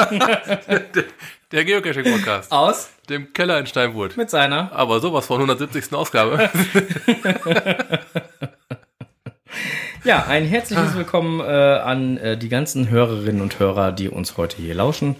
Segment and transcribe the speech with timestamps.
[1.52, 2.50] der, Geocaching-Podcast.
[2.52, 4.16] Aus Dem Keller in Steinwurt.
[4.16, 4.72] mit seiner.
[4.72, 5.92] Aber sowas von 170.
[5.92, 6.50] Ausgabe.
[10.02, 14.56] Ja, ein herzliches Willkommen äh, an äh, die ganzen Hörerinnen und Hörer, die uns heute
[14.56, 15.16] hier lauschen,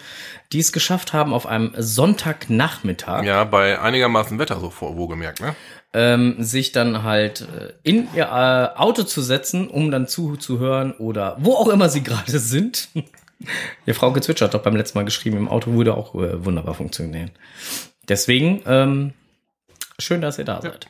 [0.53, 5.55] die es geschafft haben, auf einem Sonntagnachmittag ja, bei einigermaßen Wetter so vor, wohlgemerkt, ne?
[5.93, 11.37] ähm, sich dann halt äh, in ihr äh, Auto zu setzen, um dann zuzuhören oder
[11.41, 12.89] wo auch immer sie gerade sind.
[13.87, 16.75] Die Frau Gezwitscher hat doch beim letzten Mal geschrieben, im Auto würde auch äh, wunderbar
[16.75, 17.31] funktionieren.
[18.09, 19.13] Deswegen, ähm,
[19.99, 20.87] schön, dass ihr da seid.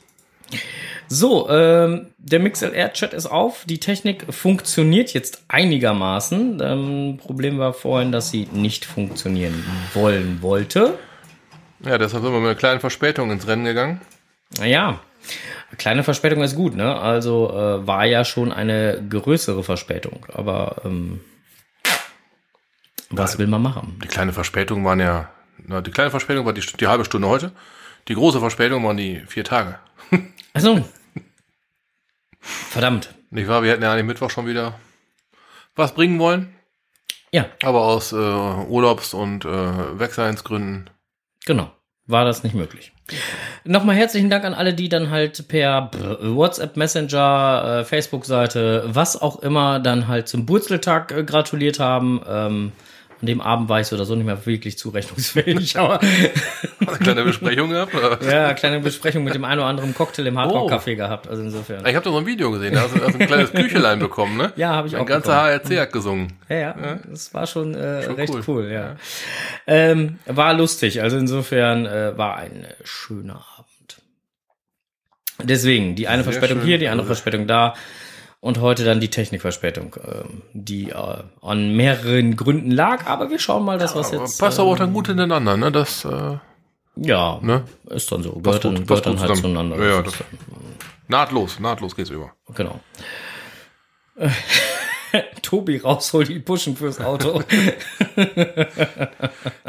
[1.13, 3.65] So, ähm, der MixLR-Chat ist auf.
[3.67, 6.61] Die Technik funktioniert jetzt einigermaßen.
[6.63, 10.99] Ähm, Problem war vorhin, dass sie nicht funktionieren wollen wollte.
[11.85, 14.01] Ja, deshalb sind wir mit einer kleinen Verspätung ins Rennen gegangen.
[14.59, 15.01] Naja,
[15.79, 16.95] kleine Verspätung ist gut, ne?
[16.97, 20.27] Also äh, war ja schon eine größere Verspätung.
[20.33, 21.21] Aber ähm,
[23.11, 23.99] was will man machen?
[24.03, 25.29] Die kleine Verspätung waren ja,
[25.67, 27.53] na, die kleine Verspätung war die, die halbe Stunde heute.
[28.09, 29.79] Die große Verspätung waren die vier Tage.
[30.53, 30.85] Also,
[32.41, 33.15] verdammt.
[33.31, 33.63] Nicht wahr?
[33.63, 34.75] Wir hätten ja eigentlich Mittwoch schon wieder
[35.77, 36.53] was bringen wollen.
[37.33, 40.91] Ja, Aber aus äh, Urlaubs- und äh, Wegseinsgründen.
[41.47, 41.71] genau.
[42.07, 42.91] War das nicht möglich.
[43.63, 49.39] Nochmal herzlichen Dank an alle, die dann halt per WhatsApp, Messenger, äh, Facebook-Seite, was auch
[49.43, 52.21] immer, dann halt zum Burzeltag äh, gratuliert haben.
[52.29, 52.73] Ähm,
[53.21, 57.25] an dem Abend war ich so oder so nicht mehr wirklich zurechnungsfähig, aber Eine kleine
[57.25, 57.93] Besprechung gehabt.
[58.25, 61.85] ja, kleine Besprechung mit dem einen oder anderen Cocktail im Hardrock-Café gehabt, also insofern.
[61.87, 64.37] Ich habe da so ein Video gesehen, da hast du hast ein kleines Küchelein bekommen,
[64.39, 64.53] ne?
[64.57, 66.33] Ja, habe ich auch Ein ganzer HRC hat gesungen.
[66.49, 68.43] Ja, ja, das war schon, äh, Schon recht cool.
[68.49, 68.97] cool, ja.
[69.67, 74.01] Ähm, war lustig, also insofern äh, war ein schöner Abend.
[75.43, 76.67] Deswegen, die eine Sehr Verspätung schön.
[76.69, 77.75] hier, die andere Verspätung da
[78.41, 83.65] und heute dann die Technikverspätung, ähm, die äh, an mehreren Gründen lag, aber wir schauen
[83.65, 84.39] mal, dass was Aber jetzt.
[84.39, 85.71] passt aber auch ähm, dann gut hintereinander, ne?
[85.73, 86.39] Das, äh,
[86.97, 87.65] Ja, ne?
[87.91, 88.33] ist dann so.
[88.33, 89.55] Passt Gehört dann, gut, gehört dann halt zusammen.
[89.55, 89.77] zueinander.
[89.85, 90.27] Ja, ja, Das das- ist
[91.09, 92.33] Nahtlos, nahtlos geht's über.
[92.55, 92.81] genau.
[95.43, 97.43] Tobi raus, hol die Puschen fürs Auto.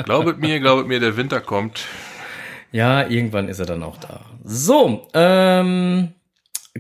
[0.04, 1.86] Glaubet mir, glaubet mir, der Winter kommt.
[2.72, 4.22] Ja, irgendwann ist er dann auch da.
[4.44, 6.14] So, ähm,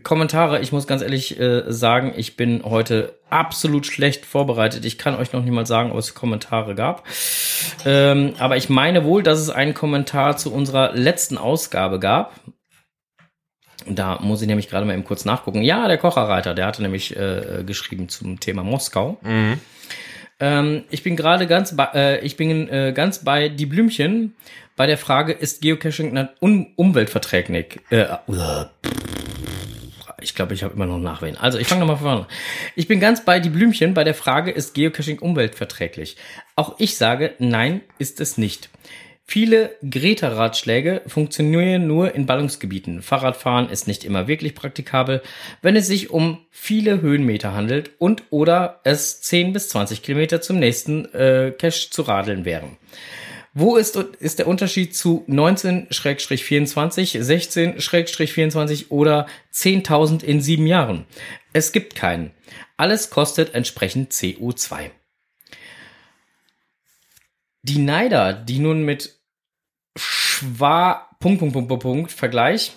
[0.03, 0.62] Kommentare.
[0.62, 4.85] Ich muss ganz ehrlich äh, sagen, ich bin heute absolut schlecht vorbereitet.
[4.85, 7.06] Ich kann euch noch nicht mal sagen, ob es Kommentare gab.
[7.85, 12.40] Ähm, aber ich meine wohl, dass es einen Kommentar zu unserer letzten Ausgabe gab.
[13.85, 15.62] Da muss ich nämlich gerade mal eben kurz nachgucken.
[15.62, 19.18] Ja, der Kocherreiter, der hatte nämlich äh, geschrieben zum Thema Moskau.
[20.40, 24.35] Ähm, ich bin gerade ganz bei, äh, ich bin äh, ganz bei die Blümchen
[24.75, 27.80] bei der Frage, ist Geocaching un umweltverträglich?
[27.90, 28.66] Äh, uh,
[30.21, 31.37] ich glaube, ich habe immer noch Nachwehen.
[31.37, 32.27] Also, ich fange nochmal von vorne.
[32.75, 36.17] Ich bin ganz bei die Blümchen bei der Frage, ist Geocaching umweltverträglich?
[36.55, 38.69] Auch ich sage, nein, ist es nicht.
[39.31, 43.01] Viele Greta-Ratschläge funktionieren nur in Ballungsgebieten.
[43.01, 45.21] Fahrradfahren ist nicht immer wirklich praktikabel,
[45.61, 50.59] wenn es sich um viele Höhenmeter handelt und oder es 10 bis 20 Kilometer zum
[50.59, 52.75] nächsten äh, Cache zu radeln wären.
[53.53, 61.06] Wo ist, ist der Unterschied zu 19-24, 16-24 oder 10.000 in sieben Jahren?
[61.51, 62.31] Es gibt keinen.
[62.78, 64.91] Alles kostet entsprechend CO2.
[67.63, 69.19] Die Neider, die nun mit
[69.97, 72.72] Schwa Punkt, Punkt, Punkt, Punkt, Punkt Vergleich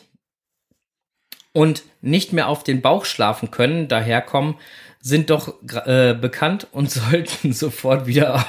[1.53, 4.57] und nicht mehr auf den Bauch schlafen können, daherkommen,
[5.05, 8.47] sind doch äh, bekannt und sollten sofort wieder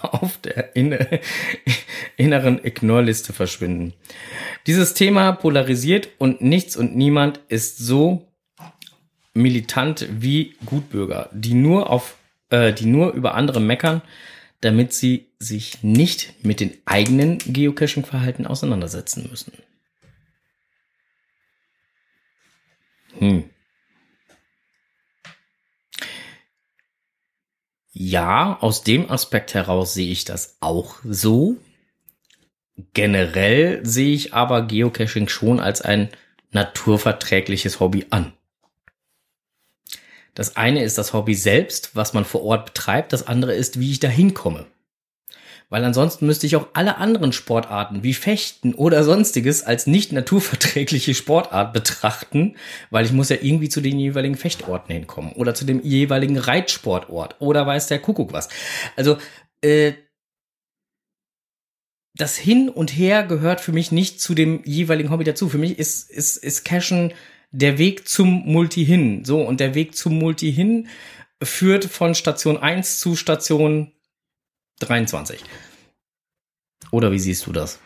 [0.00, 1.20] auf der inne,
[2.16, 3.92] inneren Ignore-Liste verschwinden.
[4.66, 8.26] Dieses Thema polarisiert und nichts und niemand ist so
[9.34, 12.16] militant wie Gutbürger, die nur auf,
[12.48, 14.00] äh, die nur über andere meckern,
[14.62, 19.52] damit sie sich nicht mit den eigenen Geocaching-Verhalten auseinandersetzen müssen.
[23.18, 23.44] Hm.
[28.02, 31.58] Ja, aus dem Aspekt heraus sehe ich das auch so.
[32.94, 36.08] Generell sehe ich aber Geocaching schon als ein
[36.50, 38.32] naturverträgliches Hobby an.
[40.32, 43.12] Das eine ist das Hobby selbst, was man vor Ort betreibt.
[43.12, 44.64] Das andere ist, wie ich da hinkomme.
[45.70, 51.14] Weil ansonsten müsste ich auch alle anderen Sportarten wie Fechten oder sonstiges als nicht naturverträgliche
[51.14, 52.56] Sportart betrachten,
[52.90, 57.36] weil ich muss ja irgendwie zu den jeweiligen Fechtorten hinkommen oder zu dem jeweiligen Reitsportort
[57.40, 58.48] oder weiß der Kuckuck was.
[58.96, 59.16] Also
[59.62, 59.92] äh,
[62.14, 65.48] das Hin und Her gehört für mich nicht zu dem jeweiligen Hobby dazu.
[65.48, 67.14] Für mich ist, ist, ist Cashen
[67.52, 69.24] der Weg zum Multi hin.
[69.24, 70.88] So, und der Weg zum Multi hin
[71.42, 73.92] führt von Station 1 zu Station
[74.80, 75.42] 23.
[76.90, 77.78] Oder wie siehst du das?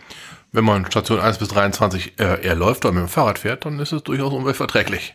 [0.53, 3.79] Wenn man Station 1 bis 23 äh, eher läuft oder mit dem Fahrrad fährt, dann
[3.81, 5.15] ist es durchaus umweltverträglich.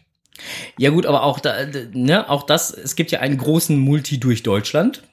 [0.77, 4.43] Ja gut, aber auch da, ne, auch das, es gibt ja einen großen Multi durch
[4.43, 5.03] Deutschland.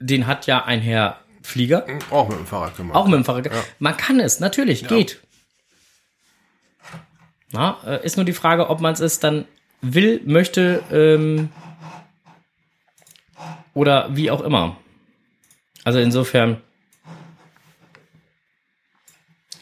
[0.00, 2.96] Den hat ja ein Herr Flieger, Auch mit dem Fahrrad gemacht.
[2.96, 3.48] auch mit dem Fahrrad.
[3.78, 5.20] Man kann es, natürlich, geht.
[7.52, 9.46] Na, äh, ist nur die Frage, ob man es dann
[9.80, 11.50] will, möchte ähm,
[13.74, 14.76] oder wie auch immer.
[15.86, 16.60] Also insofern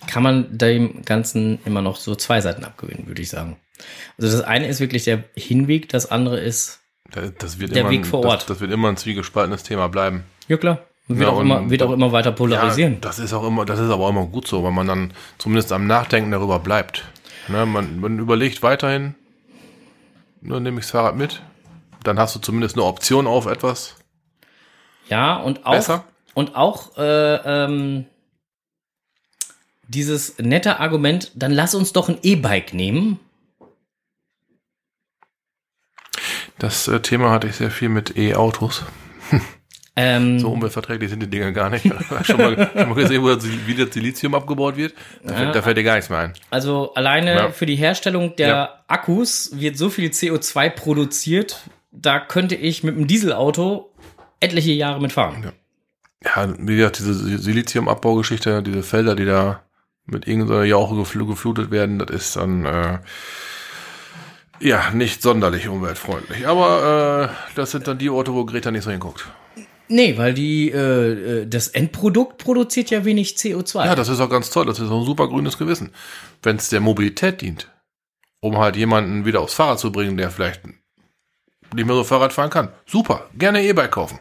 [0.07, 3.59] kann man dem Ganzen immer noch so zwei Seiten abgewinnen, würde ich sagen.
[4.19, 6.81] Also das eine ist wirklich der Hinweg, das andere ist,
[7.11, 8.51] Das, das wird Der immer, Weg vor das, Ort.
[8.51, 10.25] Das wird immer ein zwiegespaltenes Thema bleiben.
[10.49, 10.79] ja klar,
[11.09, 12.95] wird, Ja, auch, und- immer, wird auch immer weiter polarisieren.
[12.95, 15.13] Ja, das ist auch immer, das ist aber auch immer gut so, weil man dann
[15.37, 17.05] zumindest am Nachdenken darüber bleibt.
[17.49, 19.15] Ne, man, man überlegt weiterhin,
[20.41, 21.43] nur nehme ich das Fahrrad mit,
[22.03, 23.97] dann hast du zumindest eine Option auf etwas.
[25.11, 26.05] Ja, und auch, Besser?
[26.35, 27.35] Und auch äh,
[27.65, 28.07] ähm,
[29.89, 33.21] dieses nette Argument, dann lass uns doch ein E-Bike nehmen.
[36.59, 38.85] Das äh, Thema hatte ich sehr viel mit E-Autos.
[39.97, 41.83] Ähm, So umweltverträglich sind die Dinger gar nicht.
[42.25, 43.25] schon, mal, schon mal gesehen,
[43.67, 44.95] wie das Silizium abgebaut wird?
[45.23, 46.33] Da, fällt, da fällt dir gar nichts mehr ein.
[46.51, 47.51] Also alleine Ja.
[47.51, 48.85] für die Herstellung der Ja.
[48.89, 51.61] Akkus wird so viel CO2 produziert,
[51.93, 53.93] da könnte ich mit einem Dieselauto
[54.41, 55.53] etliche Jahre mitfahren.
[56.25, 59.63] Ja, wie gesagt, diese Siliziumabbaugeschichte, diese Felder, die da
[60.07, 62.99] mit irgendeiner Jauche gefl geflutet werden, das ist dann äh,
[64.61, 66.47] ja nicht sonderlich umweltfreundlich.
[66.47, 69.27] Aber äh, das sind dann die Orte, wo Greta nicht so hinguckt.
[69.89, 73.85] Nee, weil die äh, äh, das Endprodukt produziert ja wenig CO2.
[73.85, 74.65] Ja, das ist auch ganz toll.
[74.65, 75.93] Das ist auch ein super grünes Gewissen.
[76.43, 77.71] Wenn es der Mobilität dient,
[78.41, 80.63] um halt jemanden wieder aufs Fahrrad zu bringen, der vielleicht
[81.75, 82.71] nicht mehr so Fahrrad fahren kann.
[82.87, 84.21] Super, gerne E-Bike kaufen.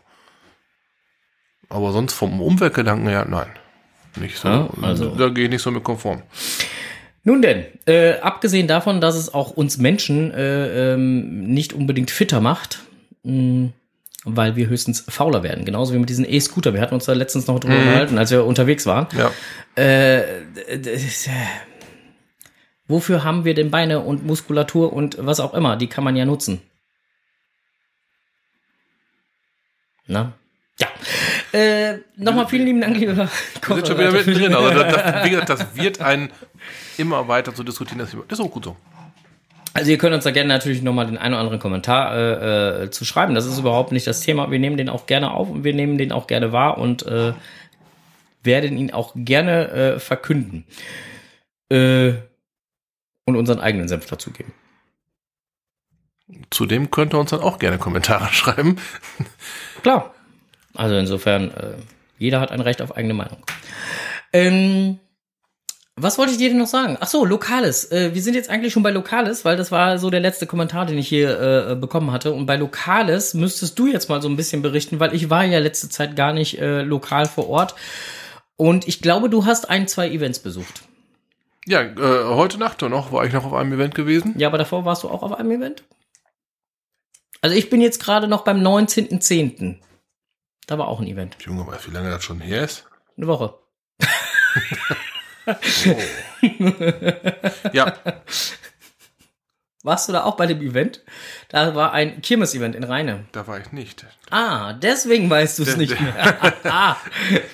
[1.74, 3.48] Aber sonst vom Umweltgedanken her, nein.
[4.20, 4.48] Nicht so.
[4.48, 6.22] Ja, also- Da gehe ich nicht so mit konform.
[7.24, 12.42] Nun denn, äh, abgesehen davon, dass es auch uns Menschen äh, ähm, nicht unbedingt fitter
[12.42, 12.82] macht,
[13.24, 13.70] mh,
[14.26, 15.66] weil wir höchstens fauler werden.
[15.66, 16.74] Genauso wie mit diesen E-Scooter.
[16.74, 19.08] Wir hatten uns da letztens noch drüber unterhalten, als wir unterwegs waren.
[19.18, 19.32] Ja.
[19.76, 20.80] Äh, äh,
[22.88, 25.76] wofür haben wir denn Beine und Muskulatur und was auch immer?
[25.78, 26.62] Die kann man ja nutzen.
[30.08, 30.34] Na?
[30.80, 30.88] Ja.
[31.54, 34.56] Äh, Nochmal vielen lieben Dank, lieber Wir sind schon wieder mittendrin.
[34.56, 36.32] Also das, das, wie gesagt, das wird ein
[36.98, 38.00] immer weiter zu diskutieren.
[38.00, 38.76] Das ist auch gut so.
[39.76, 42.92] Also ihr könnt uns da gerne natürlich nochmal den einen oder anderen Kommentar äh, äh,
[42.92, 43.36] zu schreiben.
[43.36, 44.50] Das ist überhaupt nicht das Thema.
[44.52, 47.34] Wir nehmen den auch gerne auf und wir nehmen den auch gerne wahr und äh,
[48.44, 50.66] werden ihn auch gerne äh, verkünden.
[51.70, 52.14] Äh,
[53.26, 54.54] und unseren eigenen Senf dazugeben.
[56.50, 58.78] Zudem könnt ihr uns dann auch gerne Kommentare schreiben.
[59.82, 60.14] Klar.
[60.76, 61.74] Also insofern, äh,
[62.18, 63.38] jeder hat ein Recht auf eigene Meinung.
[64.32, 65.00] Ähm,
[65.96, 66.98] was wollte ich dir denn noch sagen?
[67.00, 67.92] Ach so, Lokales.
[67.92, 70.88] Äh, wir sind jetzt eigentlich schon bei Lokales, weil das war so der letzte Kommentar,
[70.88, 72.34] den ich hier äh, bekommen hatte.
[72.34, 75.60] Und bei Lokales müsstest du jetzt mal so ein bisschen berichten, weil ich war ja
[75.60, 77.76] letzte Zeit gar nicht äh, lokal vor Ort.
[78.56, 80.84] Und ich glaube, du hast ein, zwei Events besucht.
[81.68, 84.34] Ja, äh, heute Nacht noch war ich noch auf einem Event gewesen.
[84.38, 85.84] Ja, aber davor warst du auch auf einem Event?
[87.42, 89.78] Also ich bin jetzt gerade noch beim 19.10.
[90.68, 91.38] Da war auch ein Event.
[91.40, 92.86] Junge, weißt du, wie lange das schon her ist?
[93.18, 93.56] Eine Woche.
[97.74, 97.94] Ja,
[99.84, 101.02] Warst du da auch bei dem Event?
[101.50, 103.26] Da war ein Kirmes-Event in Rheine.
[103.34, 104.06] da war ich nicht.
[104.32, 106.54] Ah, deswegen weißt du es nicht mehr.
[106.64, 106.96] ah,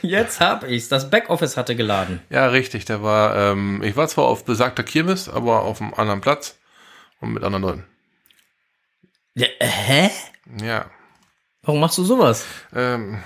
[0.04, 0.90] jetzt hab ich's.
[0.90, 2.22] Das Backoffice hatte geladen.
[2.30, 2.86] Ja, richtig.
[2.86, 6.60] Da war, ähm, ich war zwar auf besagter Kirmes, aber auf einem anderen Platz
[7.20, 7.86] und mit anderen Leuten.
[9.34, 10.12] Ja, äh, hä?
[10.62, 10.86] Ja.
[11.64, 12.46] Warum machst du sowas?
[12.76, 13.20] Ähm,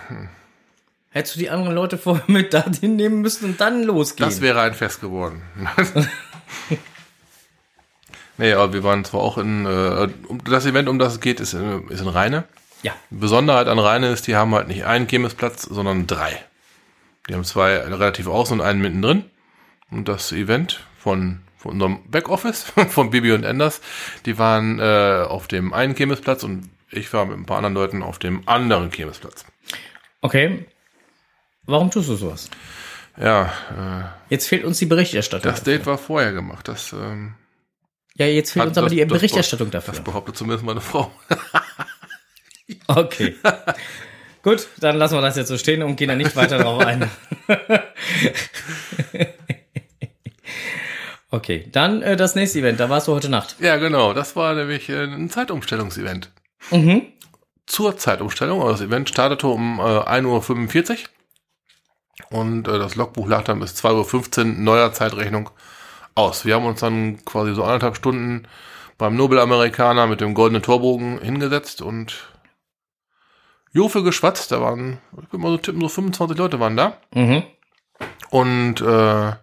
[1.09, 4.27] Hättest du die anderen Leute vorher mit dahin nehmen müssen und dann losgehen?
[4.29, 5.43] das wäre ein Fest geworden.
[8.37, 11.39] nee, aber wir waren zwar auch in, äh, um- das Event, um das es geht,
[11.39, 12.45] ist in, ist in Rheine.
[12.81, 12.93] ja.
[13.09, 16.43] Besonderheit an Rheine ist, die haben halt nicht einen Kirmesplatz, sondern drei.
[17.29, 19.25] Die haben zwei relativ außen und einen mittendrin.
[19.91, 23.81] Und das Event von, von unserem Backoffice, von Bibi und Enders,
[24.25, 28.03] die waren äh, auf dem einen Kirmesplatz und ich war mit ein paar anderen Leuten
[28.03, 29.45] auf dem anderen Kirmesplatz.
[30.21, 30.65] Okay.
[31.65, 32.49] Warum tust du sowas?
[33.17, 33.45] Ja,
[34.29, 35.51] äh, Jetzt fehlt uns die Berichterstattung.
[35.51, 36.67] das Date war vorher gemacht.
[36.67, 37.35] Das, ähm,
[38.15, 40.03] ja, jetzt fehlt uns aber das- die das- Berichterstattung das dafür.
[40.03, 41.11] behauptet zumindest meine Frau.
[42.87, 43.35] Okay.
[44.41, 47.09] Gut, dann lassen wir das jetzt so stehen und gehen da nicht weiter drauf ein.
[51.31, 52.79] okay, dann äh, das nächste Event.
[52.79, 53.55] Da warst du heute Nacht.
[53.59, 54.13] Ja, genau.
[54.13, 56.31] Das war nämlich äh, ein Zeitumstellungsevent.
[56.71, 57.07] Mhm.
[57.65, 61.05] Zur Zeitumstellung, also das Event startete um äh, 1.45
[62.31, 65.49] Uhr Und äh, das Logbuch lag dann bis 2.15 Uhr neuer Zeitrechnung
[66.15, 66.45] aus.
[66.45, 68.47] Wir haben uns dann quasi so anderthalb Stunden
[68.97, 72.29] beim Nobelamerikaner mit dem goldenen Torbogen hingesetzt und
[73.71, 74.51] Jofe geschwatzt.
[74.51, 76.97] Da waren, ich würde mal so tippen, so 25 Leute waren da.
[77.13, 77.43] Mhm.
[78.29, 79.33] Und äh,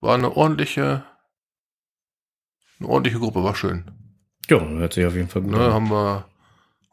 [0.00, 1.04] war eine ordentliche,
[2.80, 4.01] eine ordentliche Gruppe, war schön.
[4.52, 5.72] Ja, hört sich auf jeden Fall gut Ne, an.
[5.72, 6.24] haben wir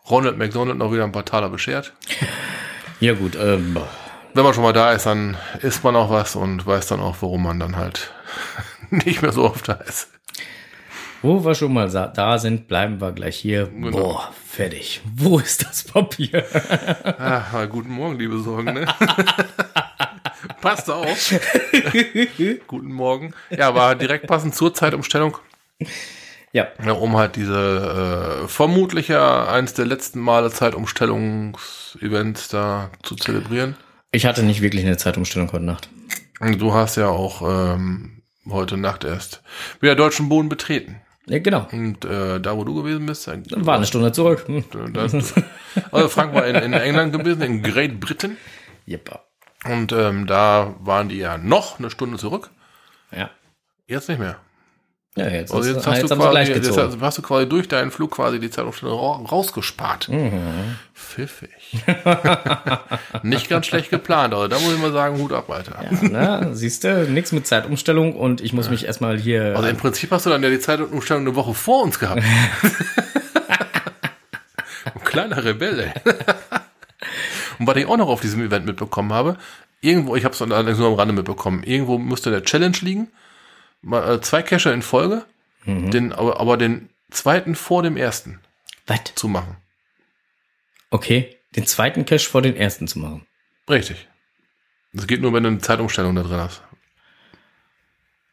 [0.10, 1.94] Ronald McDonald noch wieder ein paar Taler beschert.
[3.02, 3.38] Ja, gut.
[3.42, 3.78] Ähm,
[4.34, 7.16] Wenn man schon mal da ist, dann isst man auch was und weiß dann auch,
[7.22, 8.12] warum man dann halt
[8.90, 10.10] nicht mehr so oft da ist.
[11.22, 13.68] wo wir schon mal da sind, bleiben wir gleich hier.
[13.68, 13.92] Genau.
[13.92, 15.00] Boah, fertig.
[15.16, 16.44] Wo ist das Papier?
[17.20, 18.86] Ah, mal guten Morgen, liebe Sorgen, ne?
[20.62, 21.34] Passt auf.
[22.68, 23.34] guten Morgen.
[23.50, 25.38] Ja, war direkt passend zur Zeitumstellung,
[26.52, 33.16] ja, ja, um halt diese äh, vermutlich ja eins der letzten Male Zeitumstellungsevents da zu
[33.16, 33.76] zelebrieren.
[34.12, 35.90] ich hatte nicht wirklich eine Zeitumstellung heute Nacht.
[36.40, 39.44] Und du hast ja auch ähm, heute Nacht erst
[39.82, 41.02] wieder deutschen Boden betreten.
[41.28, 41.68] Ja, genau.
[41.72, 44.46] Und äh, da, wo du gewesen bist, äh, War eine Stunde zurück.
[44.48, 44.64] Hm.
[44.94, 45.36] das,
[45.92, 48.38] also Frank war in, in England gewesen, in Great Britain.
[48.86, 49.24] Jeppa.
[49.66, 52.50] Und ähm, da waren die ja noch eine Stunde zurück.
[53.12, 53.30] Ja.
[53.88, 54.40] Jetzt nicht mehr.
[55.16, 57.90] Ja, jetzt, Also ist, jetzt jetzt, hast, du quasi, jetzt hast, du quasi durch deinen
[57.92, 60.08] Flug quasi die Zeitumstellung ra- rausgespart.
[60.08, 60.76] Mhm.
[60.94, 61.50] Pfiffig.
[63.24, 65.84] nicht ganz schlecht geplant, aber da muss ich mal sagen, Hut ab, Alter.
[66.02, 66.08] Ja,
[66.42, 66.50] ne?
[66.54, 69.56] Siehst du, nichts mit Zeitumstellung und ich muss mich erstmal hier.
[69.58, 72.22] Also im Prinzip hast du dann ja die Zeitumstellung eine Woche vor uns gehabt.
[74.96, 75.92] Ein kleiner Rebell, ey.
[77.60, 79.38] Und was ich auch noch auf diesem Event mitbekommen habe,
[79.82, 83.08] irgendwo, ich habe es allerdings nur am Rande mitbekommen, irgendwo müsste der Challenge liegen,
[84.22, 85.26] zwei Cacher in Folge,
[85.66, 88.40] den, aber, aber den zweiten vor dem ersten
[88.88, 89.00] Was?
[89.16, 89.58] zu machen.
[90.90, 93.26] Okay, den zweiten Cache vor den ersten zu machen.
[93.70, 94.08] Richtig.
[94.94, 96.64] Das geht nur, wenn du eine Zeitumstellung da drin hast.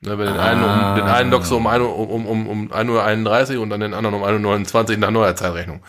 [0.01, 3.57] Ne, wenn den, einen um, den einen lockst du um, ein um, um, um 1.31
[3.57, 5.83] Uhr und dann den anderen um 1.29 Uhr nach neuer Zeitrechnung.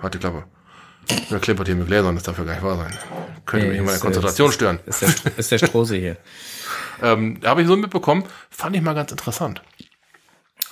[0.00, 0.44] Warte, Klappe.
[1.30, 2.96] Der klippert hier mit Gläsern, das darf ja gar nicht wahr sein.
[3.44, 4.80] Könnte Nee, mich in meiner ist, äh, Konzentration stören.
[4.86, 6.16] Ist der, ist der Strose hier.
[7.04, 9.62] Ähm, Habe ich so mitbekommen, fand ich mal ganz interessant.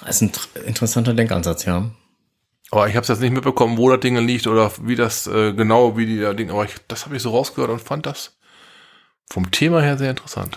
[0.05, 0.33] Das ist ein
[0.65, 1.91] interessanter Denkansatz, ja.
[2.71, 5.53] Aber ich habe es jetzt nicht mitbekommen, wo das Ding liegt oder wie das äh,
[5.53, 6.51] genau, wie die da Ding.
[6.51, 8.39] Aber ich, das habe ich so rausgehört und fand das
[9.31, 10.57] vom Thema her sehr interessant.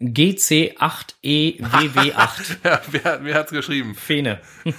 [0.00, 2.56] GC8EWW8.
[2.64, 3.94] Ja, wer, wer hat's geschrieben?
[3.94, 4.40] Fene.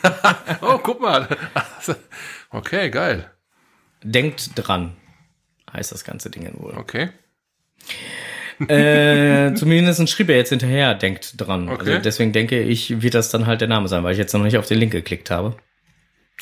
[0.61, 1.27] Oh, guck mal.
[2.49, 3.29] Okay, geil.
[4.03, 4.95] Denkt dran.
[5.73, 6.77] Heißt das ganze Ding wohl.
[6.77, 7.09] Okay.
[8.67, 11.69] Äh, zumindest schrieb er jetzt hinterher, denkt dran.
[11.69, 11.91] Okay.
[11.91, 14.43] Also deswegen denke ich, wird das dann halt der Name sein, weil ich jetzt noch
[14.43, 15.55] nicht auf den Link geklickt habe.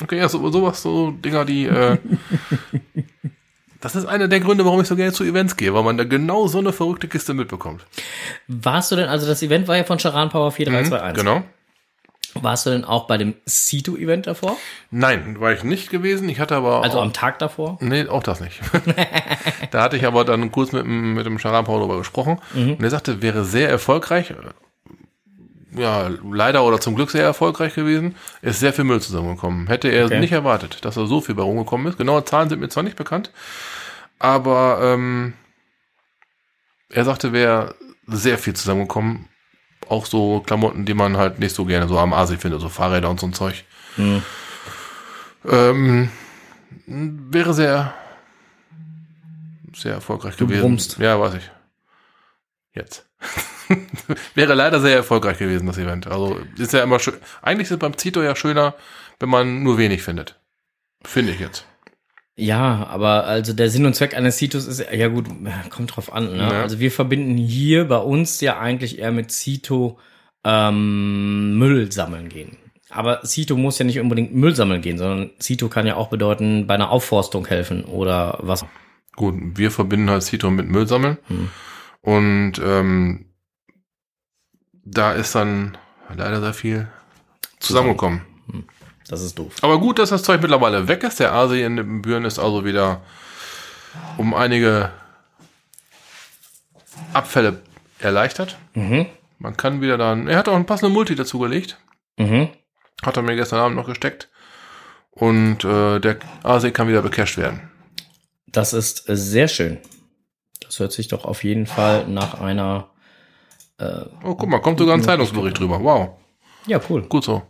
[0.00, 1.96] Okay, ja, so, sowas, so Dinger, die, äh,
[3.80, 6.04] das ist einer der Gründe, warum ich so gerne zu Events gehe, weil man da
[6.04, 7.86] genau so eine verrückte Kiste mitbekommt.
[8.46, 11.24] Warst du denn, also das Event war ja von Charan Power 4321.
[11.24, 11.44] Genau.
[12.34, 14.56] Warst du denn auch bei dem Sito-Event davor?
[14.90, 16.28] Nein, war ich nicht gewesen.
[16.28, 17.78] Ich hatte aber Also auch, am Tag davor?
[17.80, 18.60] nee, auch das nicht.
[19.70, 22.38] da hatte ich aber dann kurz mit, dem- mit dem Charan-Paul darüber gesprochen.
[22.54, 24.34] Und er sagte, wäre sehr erfolgreich.
[25.72, 28.14] Ja, leider oder zum Glück sehr erfolgreich gewesen.
[28.42, 29.66] Ist sehr viel Müll zusammengekommen.
[29.66, 30.20] Hätte er Okay.
[30.20, 31.98] nicht erwartet, dass da so viel bei rumgekommen ist.
[31.98, 33.30] Genaue Zahlen sind mir zwar nicht bekannt,
[34.18, 35.34] aber ähm,
[36.88, 37.74] er sagte, wäre
[38.06, 39.28] sehr viel zusammengekommen.
[39.88, 43.10] Auch so Klamotten, die man halt nicht so gerne so am Asi findet, so Fahrräder
[43.10, 43.64] und so ein Zeug.
[43.96, 44.22] Hm.
[45.48, 46.10] Ähm,
[46.86, 47.94] wäre sehr,
[49.74, 50.60] sehr erfolgreich gewesen.
[50.60, 50.98] brummst.
[50.98, 51.50] Ja, weiß ich.
[52.74, 53.06] Jetzt.
[54.34, 56.06] wäre leider sehr erfolgreich gewesen, das Event.
[56.06, 57.14] Also ist ja immer schön.
[57.42, 58.74] Eigentlich ist es beim Zito ja schöner,
[59.18, 60.38] wenn man nur wenig findet.
[61.02, 61.66] Finde ich jetzt.
[62.38, 65.26] Ja, aber also der Sinn und Zweck eines Citus ist, ja gut,
[65.70, 66.36] kommt drauf an.
[66.36, 66.38] Ne?
[66.38, 66.62] Ja.
[66.62, 69.98] Also wir verbinden hier bei uns ja eigentlich eher mit Cito
[70.44, 72.58] ähm, Müll sammeln gehen.
[72.90, 76.66] Aber Cito muss ja nicht unbedingt Müll sammeln gehen, sondern Cito kann ja auch bedeuten,
[76.66, 78.66] bei einer Aufforstung helfen oder was.
[79.16, 81.16] Gut, wir verbinden halt Zito mit Müll sammeln.
[81.28, 81.48] Hm.
[82.02, 83.26] Und ähm,
[84.84, 85.76] da ist dann
[86.14, 86.88] leider sehr viel
[87.58, 88.20] zusammengekommen.
[89.08, 89.54] Das ist doof.
[89.62, 91.20] Aber gut, dass das Zeug mittlerweile weg ist.
[91.20, 93.02] Der Asi in den Büren ist also wieder
[94.16, 94.90] um einige
[97.12, 97.60] Abfälle
[97.98, 98.56] erleichtert.
[98.74, 99.06] Mhm.
[99.38, 100.28] Man kann wieder dann.
[100.28, 101.78] Er hat auch einen passenden Multi dazugelegt.
[102.16, 102.48] Mhm.
[103.04, 104.28] Hat er mir gestern Abend noch gesteckt.
[105.10, 107.70] Und äh, der Asi kann wieder becached werden.
[108.46, 109.78] Das ist äh, sehr schön.
[110.62, 112.90] Das hört sich doch auf jeden Fall nach einer.
[113.78, 115.82] Oh, guck mal, kommt sogar ein Zeitungsbericht drüber.
[115.84, 116.16] Wow,
[116.66, 117.02] Ja, cool.
[117.02, 117.42] gut so.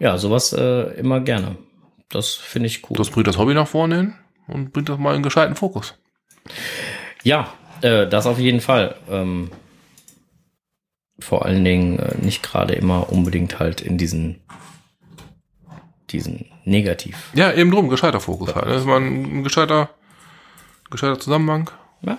[0.00, 1.56] Ja, sowas äh, immer gerne.
[2.08, 2.96] Das finde ich cool.
[2.96, 4.14] Das bringt das Hobby nach vorne hin
[4.48, 5.94] und bringt das mal in gescheiten Fokus.
[7.22, 7.52] Ja,
[7.82, 8.96] Äh, das auf jeden Fall.
[9.08, 9.50] Ähm,
[11.18, 14.40] vor allen Dingen äh, nicht gerade immer unbedingt halt in diesen
[16.10, 17.30] diesen Negativ.
[17.34, 18.66] Ja, eben drum, gescheiter Fokus halt.
[18.66, 19.90] Das ist mal ein gescheiter,
[20.90, 21.70] gescheiter Zusammenhang.
[22.02, 22.18] Ja.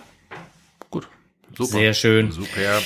[0.90, 1.08] Gut.
[1.56, 1.74] Super.
[1.74, 2.32] Sehr schön.
[2.32, 2.82] Super.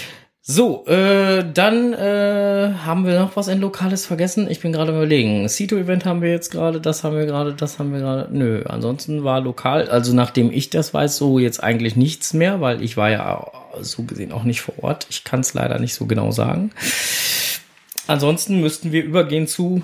[0.47, 4.47] So, äh, dann äh, haben wir noch was in Lokales vergessen.
[4.47, 5.49] Ich bin gerade überlegen.
[5.49, 8.27] Cito-Event haben wir jetzt gerade, das haben wir gerade, das haben wir gerade.
[8.31, 12.83] Nö, ansonsten war lokal, also nachdem ich das weiß, so jetzt eigentlich nichts mehr, weil
[12.83, 13.47] ich war ja
[13.81, 15.07] so gesehen auch nicht vor Ort.
[15.09, 16.69] Ich kann es leider nicht so genau sagen.
[18.05, 19.81] Ansonsten müssten wir übergehen zu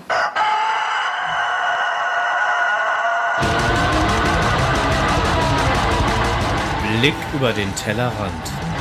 [7.00, 8.71] Blick über den Tellerrand.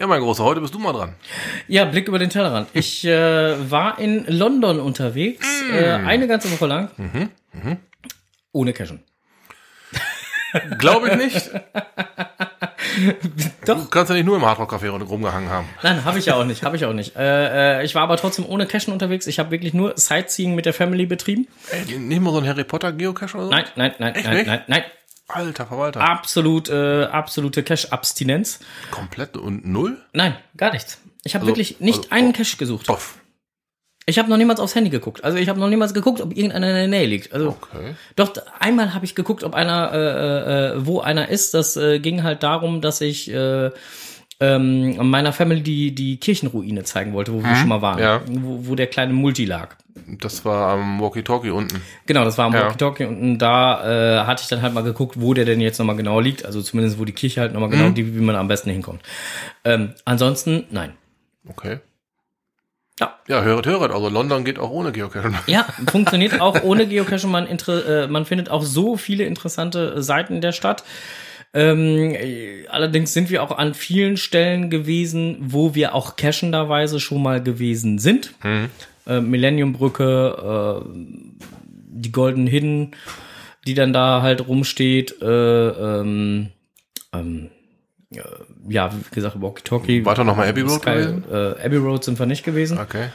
[0.00, 1.14] Ja, mein Großer, heute bist du mal dran.
[1.68, 2.68] Ja, Blick über den Tellerrand.
[2.72, 6.88] Ich äh, war in London unterwegs, äh, eine ganze Woche lang.
[8.52, 9.02] Ohne Cashen.
[10.78, 11.50] Glaube ich nicht.
[13.66, 13.76] Doch.
[13.76, 15.68] Du kannst ja nicht nur im Hardrock-Café rumgehangen haben.
[15.82, 17.14] Nein, habe ich ja auch nicht, habe ich auch nicht.
[17.14, 19.26] Äh, äh, ich war aber trotzdem ohne Cashen unterwegs.
[19.26, 21.46] Ich habe wirklich nur Sightseeing mit der Family betrieben.
[21.70, 23.50] Ey, nicht mal so ein Harry Potter Geocache oder so?
[23.50, 24.46] Nein, nein, nein, Echt nein, nicht?
[24.46, 24.82] nein, nein.
[25.32, 26.00] Alter Verwalter.
[26.00, 28.60] Absolut, äh, absolute Cash-Abstinenz.
[28.90, 29.98] Komplett und null?
[30.12, 30.98] Nein, gar nichts.
[31.24, 32.88] Ich habe Also- wirklich nicht also- einen Cash gesucht.
[32.88, 33.16] Off.
[34.06, 35.22] Ich habe noch niemals aufs Handy geguckt.
[35.22, 37.32] Also ich habe noch niemals geguckt, ob irgendeiner in der Nähe liegt.
[37.32, 37.94] Also Okay.
[38.16, 39.98] doch einmal habe ich geguckt, ob einer, äh,
[40.78, 41.54] äh, wo einer ist.
[41.54, 43.70] Das äh, ging halt darum, dass ich äh,
[44.40, 48.22] ähm, meiner Family die die Kirchenruine zeigen wollte, wo wir schon mal waren, ja.
[48.26, 49.76] wo, wo der kleine Multi lag.
[50.06, 51.80] Das war am Walkie-Talkie unten.
[52.06, 52.62] Genau, das war am Ja.
[52.62, 55.96] Walkie-Talkie und da äh, hatte ich dann halt mal geguckt, wo der denn jetzt nochmal
[55.96, 56.44] genau liegt.
[56.44, 57.72] Also zumindest, wo die Kirche halt nochmal Mhm.
[57.72, 59.02] genau, die, wie man am besten hinkommt.
[59.64, 60.92] Ähm, ansonsten, nein.
[61.48, 61.78] Okay.
[62.98, 63.18] Ja.
[63.28, 63.92] Ja, höret, höret.
[63.92, 65.32] Also London geht auch ohne Geocache.
[65.46, 67.26] Ja, funktioniert auch ohne Geocache.
[67.26, 70.84] Man, äh, man findet auch so viele interessante Seiten der Stadt.
[71.52, 77.22] Ähm, äh, allerdings sind wir auch an vielen Stellen gewesen, wo wir auch canchenderweise schon
[77.22, 78.34] mal gewesen sind.
[79.06, 80.88] Äh, Millenniumbrücke, äh,
[81.92, 82.94] die Golden Hidden,
[83.66, 85.20] die dann da halt rumsteht.
[85.22, 86.48] Äh, ähm,
[87.12, 87.50] ähm,
[88.12, 88.20] äh,
[88.68, 90.04] ja, wie gesagt, Walkie-Talkie.
[90.04, 91.24] Weiter nochmal Abbey Road Sky, gewesen?
[91.30, 92.78] äh, Abbey Road sind wir nicht gewesen.
[92.78, 93.08] Okay.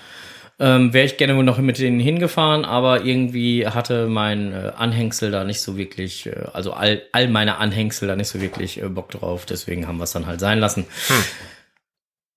[0.58, 5.30] Ähm, Wäre ich gerne wohl noch mit denen hingefahren, aber irgendwie hatte mein äh, Anhängsel
[5.30, 8.88] da nicht so wirklich, äh, also all, all meine Anhängsel da nicht so wirklich äh,
[8.88, 10.86] Bock drauf, deswegen haben wir es dann halt sein lassen.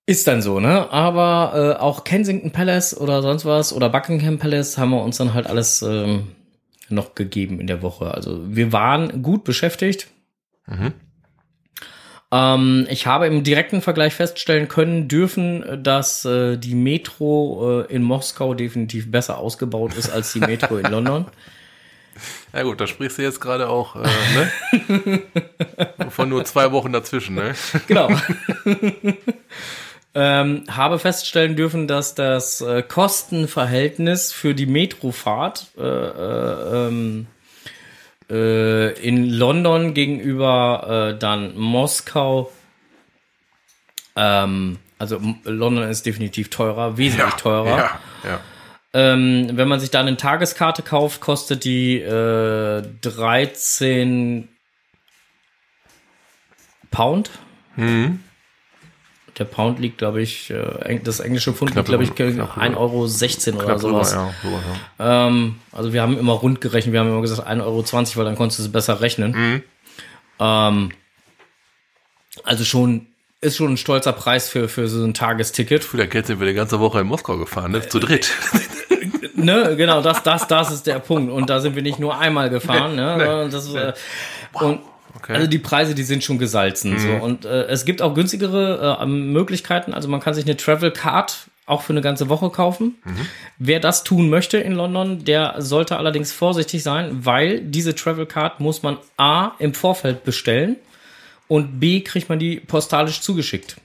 [0.09, 0.91] Ist dann so, ne?
[0.91, 5.35] Aber äh, auch Kensington Palace oder sonst was oder Buckingham Palace haben wir uns dann
[5.35, 6.29] halt alles ähm,
[6.89, 8.15] noch gegeben in der Woche.
[8.15, 10.07] Also wir waren gut beschäftigt.
[10.67, 10.95] Mhm.
[12.33, 18.03] Ähm, ich habe im direkten Vergleich feststellen können dürfen, dass äh, die Metro äh, in
[18.03, 21.27] Moskau definitiv besser ausgebaut ist als die Metro in London.
[22.53, 24.09] Ja gut, da sprichst du jetzt gerade auch, äh,
[24.89, 25.23] ne?
[26.11, 27.55] Von nur zwei Wochen dazwischen, ne?
[27.87, 28.11] Genau.
[30.15, 37.27] ähm, habe feststellen dürfen, dass das äh, Kostenverhältnis für die Metrofahrt äh, äh, ähm,
[38.31, 42.51] äh, in London gegenüber äh, dann Moskau,
[44.17, 47.77] ähm, also London ist definitiv teurer, wesentlich teurer.
[47.77, 48.41] Ja, ja.
[48.95, 54.49] Ähm, wenn man sich da eine Tageskarte kauft, kostet die äh, 13
[56.91, 57.31] Pound.
[57.77, 58.25] Mhm.
[59.39, 62.77] Der Pound liegt, glaube ich, äh, das englische Pfund liegt, glaube ich, über- knapp 1,16
[62.77, 62.99] Euro
[63.59, 64.13] oder Knapp drüber, sowas.
[64.13, 64.35] ja.
[64.43, 64.63] Sowas,
[64.99, 65.27] ja.
[65.29, 68.37] Ähm, also wir haben immer rund gerechnet, wir haben immer gesagt 1,20 Euro, weil dann
[68.37, 69.31] konntest du es besser rechnen.
[69.33, 69.63] Mhm.
[70.41, 70.93] Ähm,
[72.45, 73.07] also schon,
[73.41, 75.85] ist schon ein stolzer Preis für, für so ein Tagesticket.
[75.85, 77.89] Für der Geld sind wir die ganze Woche in Moskau gefahren, ne?
[77.89, 78.31] Zu dritt.
[79.41, 81.31] Ne, genau, das, das, das ist der Punkt.
[81.33, 83.15] Und da sind wir nicht nur einmal gefahren, ne?
[83.19, 83.93] Nee, sondern Das äh,
[84.55, 84.81] und
[85.19, 85.35] Okay.
[85.35, 86.99] also die Preise, die sind schon gesalzen.
[86.99, 87.11] So.
[87.25, 89.93] Und äh, es gibt auch günstigere äh, Möglichkeiten.
[89.93, 92.97] Also man kann sich eine Travel Card auch für eine ganze Woche kaufen.
[93.59, 98.61] Wer das tun möchte in London, der sollte allerdings vorsichtig sein, weil diese Travel Card
[98.61, 100.77] muss man A im Vorfeld bestellen
[101.47, 103.77] und B kriegt man die postalisch zugeschickt.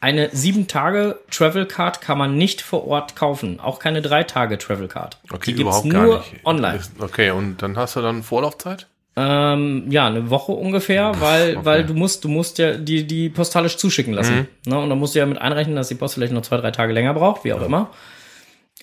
[0.00, 4.58] Eine sieben Tage Travel Card kann man nicht vor Ort kaufen, auch keine drei Tage
[4.58, 5.18] Travel Card.
[5.30, 6.44] Okay, die gibt's überhaupt gar nur nicht.
[6.44, 6.80] online.
[6.98, 8.88] Okay, und dann hast du dann Vorlaufzeit?
[9.14, 13.76] Ähm, ja, eine Woche ungefähr, weil, weil du musst, du musst ja die, die postalisch
[13.76, 14.48] zuschicken lassen.
[14.66, 14.78] Ne?
[14.78, 16.94] Und dann musst du ja mit einrechnen, dass die Post vielleicht noch zwei, drei Tage
[16.94, 17.90] länger braucht, wie auch immer.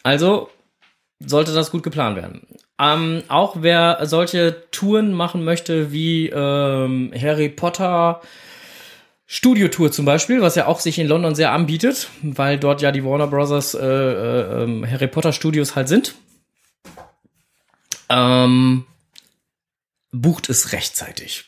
[0.04, 0.50] Also
[1.20, 2.46] sollte das gut geplant werden.
[2.80, 8.22] Ähm, auch wer solche Touren machen möchte wie ähm, Harry Potter,
[9.26, 13.04] Studiotour zum Beispiel, was ja auch sich in London sehr anbietet, weil dort ja die
[13.04, 16.16] Warner Brothers äh, äh, ähm, Harry Potter Studios halt sind.
[18.10, 18.86] Ähm,
[20.12, 21.46] bucht es rechtzeitig.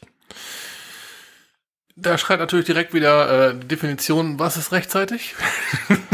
[1.96, 5.36] Da schreit natürlich direkt wieder äh, Definition, was ist rechtzeitig?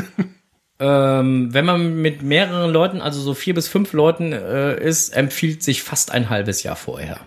[0.79, 5.63] Ähm, wenn man mit mehreren Leuten, also so vier bis fünf Leuten äh, ist, empfiehlt
[5.63, 7.21] sich fast ein halbes Jahr vorher.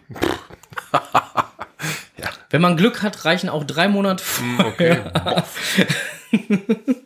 [0.93, 2.29] ja.
[2.51, 5.13] Wenn man Glück hat, reichen auch drei Monate vorher.
[5.17, 5.87] Okay.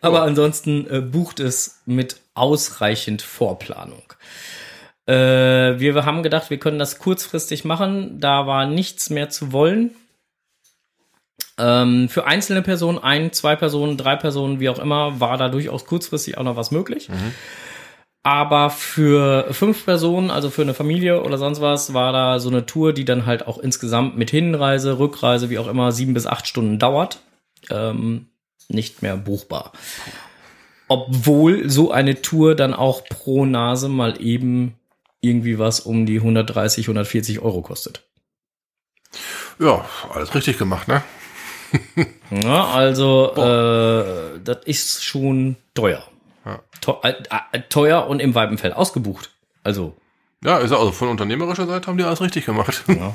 [0.00, 4.09] Aber ansonsten äh, bucht es mit ausreichend Vorplanung.
[5.10, 8.20] Äh, wir haben gedacht, wir können das kurzfristig machen.
[8.20, 9.90] Da war nichts mehr zu wollen.
[11.58, 15.84] Ähm, für einzelne Personen, ein, zwei Personen, drei Personen, wie auch immer, war da durchaus
[15.84, 17.08] kurzfristig auch noch was möglich.
[18.22, 22.66] Aber für fünf Personen, also für eine Familie oder sonst was, war da so eine
[22.66, 26.46] Tour, die dann halt auch insgesamt mit Hinreise, Rückreise, wie auch immer, sieben bis acht
[26.46, 27.20] Stunden dauert.
[27.68, 28.26] Ähm,
[28.68, 29.72] nicht mehr buchbar.
[30.86, 34.76] Obwohl so eine Tour dann auch pro Nase mal eben
[35.20, 38.02] irgendwie was um die 130, 140 Euro kostet.
[39.58, 41.02] Ja, alles richtig gemacht, ne?
[42.30, 46.02] Ja, also äh, das ist schon teuer.
[46.44, 46.60] Ja.
[47.02, 47.14] Äh,
[47.52, 49.30] äh, teuer und im Weibenfeld ausgebucht.
[49.62, 49.96] Also,
[50.44, 52.82] Ja, ist ja also von unternehmerischer Seite haben die alles richtig gemacht.
[52.88, 53.14] ja.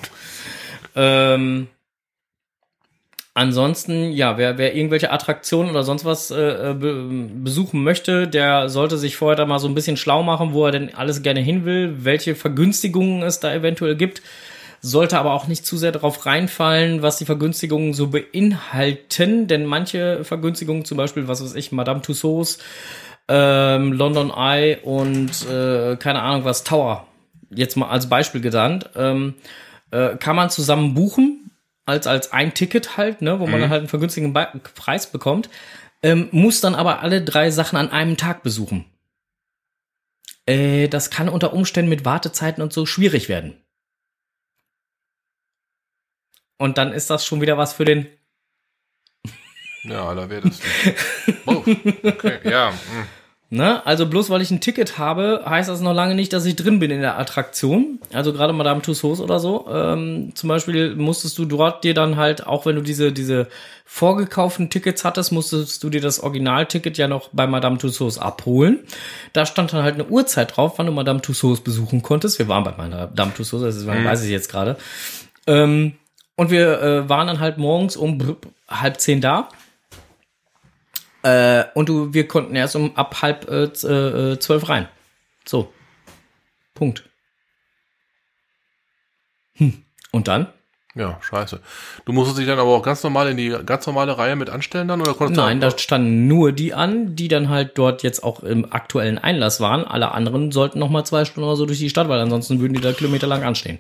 [0.96, 1.68] ähm,
[3.36, 8.98] ansonsten, ja, wer, wer irgendwelche Attraktionen oder sonst was äh, be besuchen möchte, der sollte
[8.98, 11.65] sich vorher da mal so ein bisschen schlau machen, wo er denn alles gerne hin
[11.65, 14.24] will, welche Vergünstigungen es da eventuell gibt.
[14.82, 20.24] Sollte aber auch nicht zu sehr darauf reinfallen, was die Vergünstigungen so beinhalten, denn manche
[20.24, 22.60] Vergünstigungen, zum Beispiel, was weiß ich, Madame Tussauds,
[23.28, 27.08] ähm, London Eye und äh, keine Ahnung was, Tower,
[27.50, 29.34] jetzt mal als Beispiel genannt, ähm,
[29.91, 31.45] äh, kann man zusammen buchen,
[31.86, 35.50] als, als ein Ticket halt, ne, wo man dann halt einen vergünstigten Be Preis bekommt,
[36.02, 38.86] ähm, muss dann aber alle drei Sachen an einem Tag besuchen.
[40.45, 43.62] Äh, das kann unter Umständen mit Wartezeiten und so schwierig werden.
[46.58, 48.08] Und dann ist das schon wieder was für den
[49.84, 50.62] Ja, aller wäre das.
[51.45, 51.63] Oh,
[52.04, 52.71] okay, ja.
[52.91, 53.08] hm.
[53.56, 53.86] Ne?
[53.86, 56.80] Also bloß weil ich ein Ticket habe, heißt das noch lange nicht, dass ich drin
[56.80, 58.00] bin in der Attraktion.
[58.12, 59.65] Also gerade Madame Tussauds oder so.
[59.72, 63.48] Ähm, zum Beispiel musstest du dort dir dann halt, auch wenn du diese, diese
[63.86, 68.80] vorgekauften Tickets hattest, musstest du dir das Originalticket ja noch bei Madame Tussauds abholen.
[69.32, 72.38] Da stand dann halt eine Uhrzeit drauf, wann du Madame Tussauds besuchen konntest.
[72.39, 74.76] Wir waren bei Madame Tussauds, das weiß ich jetzt gerade.
[75.48, 75.94] Ähm,
[76.36, 78.36] und wir äh, waren dann halt morgens um
[78.68, 79.48] halb zehn da.
[81.26, 84.88] Äh, und du, wir konnten erst um ab halb äh, äh, zwölf rein.
[85.44, 85.74] So.
[86.76, 87.04] Punkt.
[89.56, 89.84] Hm.
[90.12, 90.48] Und dann?
[90.94, 91.62] Ja, scheiße.
[92.06, 94.88] Du musstest dich dann aber auch ganz normal in die ganz normale Reihe mit anstellen
[94.88, 98.44] dann oder konntest Nein, da standen nur die an, die dann halt dort jetzt auch
[98.44, 99.84] im aktuellen Einlass waren.
[99.84, 102.74] Alle anderen sollten noch mal zwei Stunden oder so durch die Stadt, weil ansonsten würden
[102.74, 103.80] die da kilometerlang anstehen.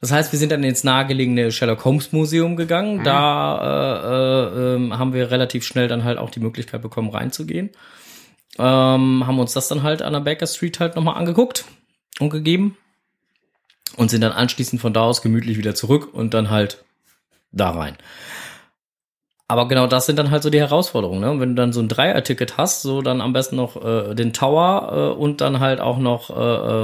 [0.00, 3.02] Das heißt, wir sind dann ins nahegelegene Sherlock Holmes Museum gegangen.
[3.02, 7.70] Da äh, äh, ähm, haben wir relativ schnell dann halt auch die Möglichkeit bekommen, reinzugehen.
[8.58, 11.64] Ähm, haben uns das dann halt an der Baker Street halt nochmal angeguckt
[12.20, 12.76] und gegeben.
[13.96, 16.84] Und sind dann anschließend von da aus gemütlich wieder zurück und dann halt
[17.50, 17.96] da rein.
[19.50, 21.20] Aber genau das sind dann halt so die Herausforderungen.
[21.20, 21.30] Ne?
[21.30, 24.34] Und Wenn du dann so ein Dreier-Ticket hast, so dann am besten noch äh, den
[24.34, 26.34] Tower äh, und dann halt auch noch äh,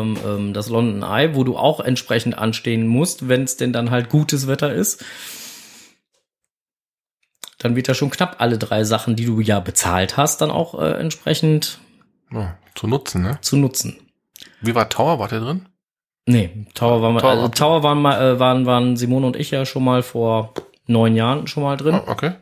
[0.00, 3.90] ähm, ähm, das London Eye, wo du auch entsprechend anstehen musst, wenn es denn dann
[3.90, 5.04] halt gutes Wetter ist.
[7.58, 10.80] Dann wird ja schon knapp alle drei Sachen, die du ja bezahlt hast, dann auch
[10.80, 11.80] äh, entsprechend
[12.32, 13.38] ja, zu nutzen, ne?
[13.42, 13.98] zu nutzen.
[14.62, 15.18] Wie war Tower?
[15.18, 15.66] War der drin?
[16.26, 19.50] Nee, Tower waren, wir, Tower- also Tower waren, mal, äh, waren, waren Simone und ich
[19.50, 20.54] ja schon mal vor
[20.86, 22.00] neun Jahren schon mal drin.
[22.06, 22.32] Oh, okay.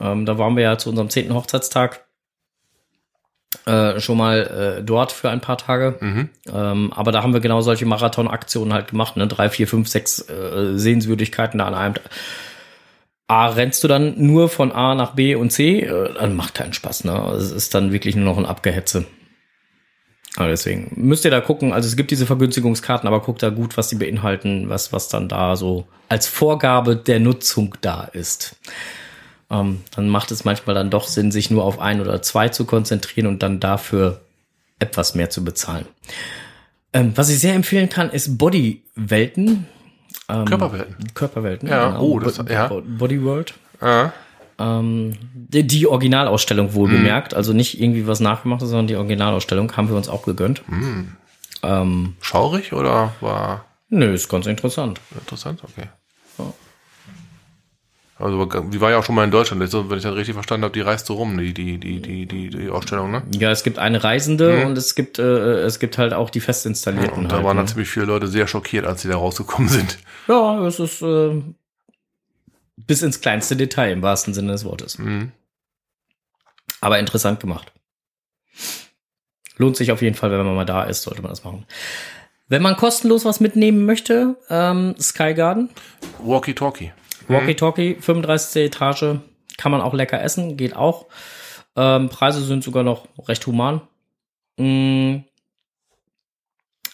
[0.00, 2.04] Ähm, da waren wir ja zu unserem zehnten Hochzeitstag
[3.66, 5.96] äh, schon mal äh, dort für ein paar Tage.
[6.00, 6.28] Mhm.
[6.52, 9.26] Ähm, aber da haben wir genau solche Marathonaktionen halt gemacht, ne?
[9.26, 11.94] Drei, vier, fünf, sechs äh, Sehenswürdigkeiten da an einem.
[11.94, 12.04] Tag.
[13.26, 16.72] A, rennst du dann nur von A nach B und C, äh, dann macht keinen
[16.72, 17.32] Spaß, ne?
[17.36, 19.04] Es ist dann wirklich nur noch ein Abgehetze.
[20.36, 21.72] Aber deswegen müsst ihr da gucken.
[21.72, 25.28] Also es gibt diese Vergünstigungskarten, aber guckt da gut, was die beinhalten, was, was dann
[25.28, 28.56] da so als Vorgabe der Nutzung da ist.
[29.50, 32.64] Ähm, dann macht es manchmal dann doch Sinn, sich nur auf ein oder zwei zu
[32.64, 34.20] konzentrieren und dann dafür
[34.78, 35.86] etwas mehr zu bezahlen.
[36.92, 39.66] Ähm, was ich sehr empfehlen kann, ist Bodywelten.
[40.28, 40.96] Ähm, Körperwelten.
[41.14, 41.68] Körperwelten.
[41.68, 42.68] Ja, oh, das- ja.
[42.68, 43.54] Bo- Body World.
[43.80, 44.10] Ah,
[44.58, 49.96] Ähm, die, die Originalausstellung wohlgemerkt, also nicht irgendwie was nachgemacht, sondern die Originalausstellung haben wir
[49.96, 50.62] uns auch gegönnt.
[51.62, 55.00] Ähm, schaurig oder war nö, ist ganz interessant.
[55.18, 55.60] interessant?
[55.64, 55.88] Okay.
[58.20, 60.64] Also die war ja auch schon mal in Deutschland, also, wenn ich das richtig verstanden
[60.64, 63.22] habe, die reist so rum, die, die, die, die, die, die Ausstellung, ne?
[63.32, 64.66] Ja, es gibt eine Reisende mhm.
[64.66, 67.10] und es gibt, äh, es gibt halt auch die festinstallierten.
[67.10, 67.62] Ja, und da halt, waren ne?
[67.62, 69.98] dann ziemlich viele Leute sehr schockiert, als sie da rausgekommen sind.
[70.28, 71.42] Ja, es ist äh,
[72.76, 74.98] bis ins kleinste Detail im wahrsten Sinne des Wortes.
[74.98, 75.32] Mhm.
[76.80, 77.72] Aber interessant gemacht.
[79.56, 81.66] Lohnt sich auf jeden Fall, wenn man mal da ist, sollte man das machen.
[82.48, 85.70] Wenn man kostenlos was mitnehmen möchte, ähm, Sky Garden.
[86.18, 86.92] Walkie Talkie.
[87.30, 88.64] Walkie-Talkie, 35.
[88.64, 89.20] Etage,
[89.56, 91.06] kann man auch lecker essen, geht auch.
[91.76, 93.82] Ähm, Preise sind sogar noch recht human.
[94.56, 95.18] Mm.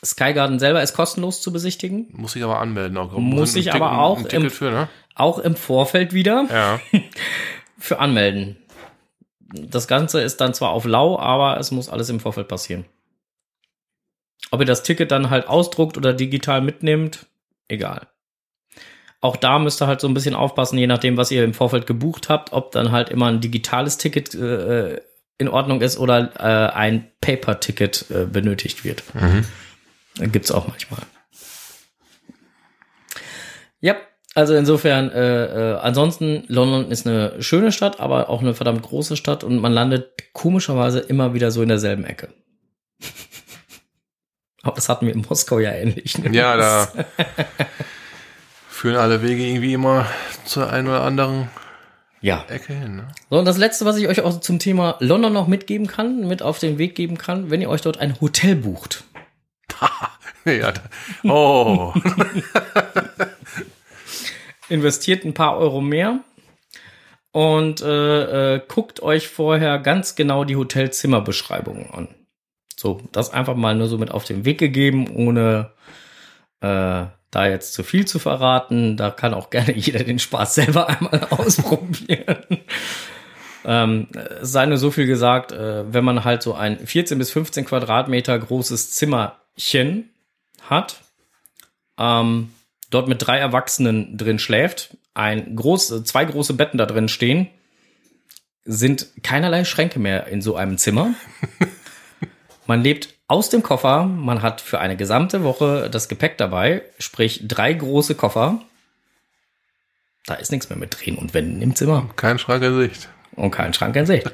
[0.04, 2.08] Sky Garden selber ist kostenlos zu besichtigen.
[2.12, 2.96] Muss ich aber anmelden.
[2.98, 3.12] Auch.
[3.12, 4.88] Muss ich aber auch im, für, ne?
[5.14, 6.80] auch im Vorfeld wieder ja.
[7.78, 8.58] für anmelden.
[9.40, 12.84] Das Ganze ist dann zwar auf lau, aber es muss alles im Vorfeld passieren.
[14.50, 17.26] Ob ihr das Ticket dann halt ausdruckt oder digital mitnehmt,
[17.68, 18.06] egal
[19.26, 21.86] auch da müsst ihr halt so ein bisschen aufpassen, je nachdem, was ihr im Vorfeld
[21.86, 25.00] gebucht habt, ob dann halt immer ein digitales Ticket äh,
[25.38, 29.02] in Ordnung ist oder äh, ein Paper-Ticket äh, benötigt wird.
[29.14, 29.44] Mhm.
[30.30, 31.00] Gibt's auch manchmal.
[33.80, 33.96] Ja,
[34.34, 39.16] also insofern, äh, äh, ansonsten, London ist eine schöne Stadt, aber auch eine verdammt große
[39.16, 42.28] Stadt und man landet komischerweise immer wieder so in derselben Ecke.
[44.62, 46.16] aber das hatten wir in Moskau ja ähnlich.
[46.16, 46.30] Ne?
[46.32, 46.88] Ja, da
[48.86, 50.06] führen alle Wege irgendwie immer
[50.44, 51.48] zur einen oder anderen
[52.20, 52.44] ja.
[52.48, 52.94] Ecke hin.
[52.94, 53.08] Ne?
[53.30, 56.40] So, und das letzte, was ich euch auch zum Thema London noch mitgeben kann, mit
[56.40, 59.02] auf den Weg geben kann, wenn ihr euch dort ein Hotel bucht.
[60.44, 60.72] ja,
[61.24, 61.94] oh.
[64.68, 66.20] Investiert ein paar Euro mehr
[67.32, 72.08] und äh, äh, guckt euch vorher ganz genau die Hotelzimmerbeschreibungen an.
[72.76, 75.72] So, das einfach mal nur so mit auf den Weg gegeben, ohne
[76.60, 78.96] äh, da jetzt zu viel zu verraten.
[78.96, 82.38] Da kann auch gerne jeder den Spaß selber einmal ausprobieren.
[83.64, 84.08] ähm,
[84.40, 88.38] sei nur so viel gesagt, äh, wenn man halt so ein 14 bis 15 Quadratmeter
[88.38, 90.10] großes Zimmerchen
[90.62, 91.02] hat,
[91.98, 92.52] ähm,
[92.90, 97.48] dort mit drei Erwachsenen drin schläft, ein groß, zwei große Betten da drin stehen,
[98.64, 101.14] sind keinerlei Schränke mehr in so einem Zimmer.
[102.66, 104.04] Man lebt aus dem Koffer.
[104.04, 108.60] Man hat für eine gesamte Woche das Gepäck dabei, sprich drei große Koffer.
[110.26, 112.08] Da ist nichts mehr mit Drehen und Wenden im Zimmer.
[112.16, 113.08] Kein Schrank in Sicht.
[113.36, 114.30] Und kein Schrank in Sicht.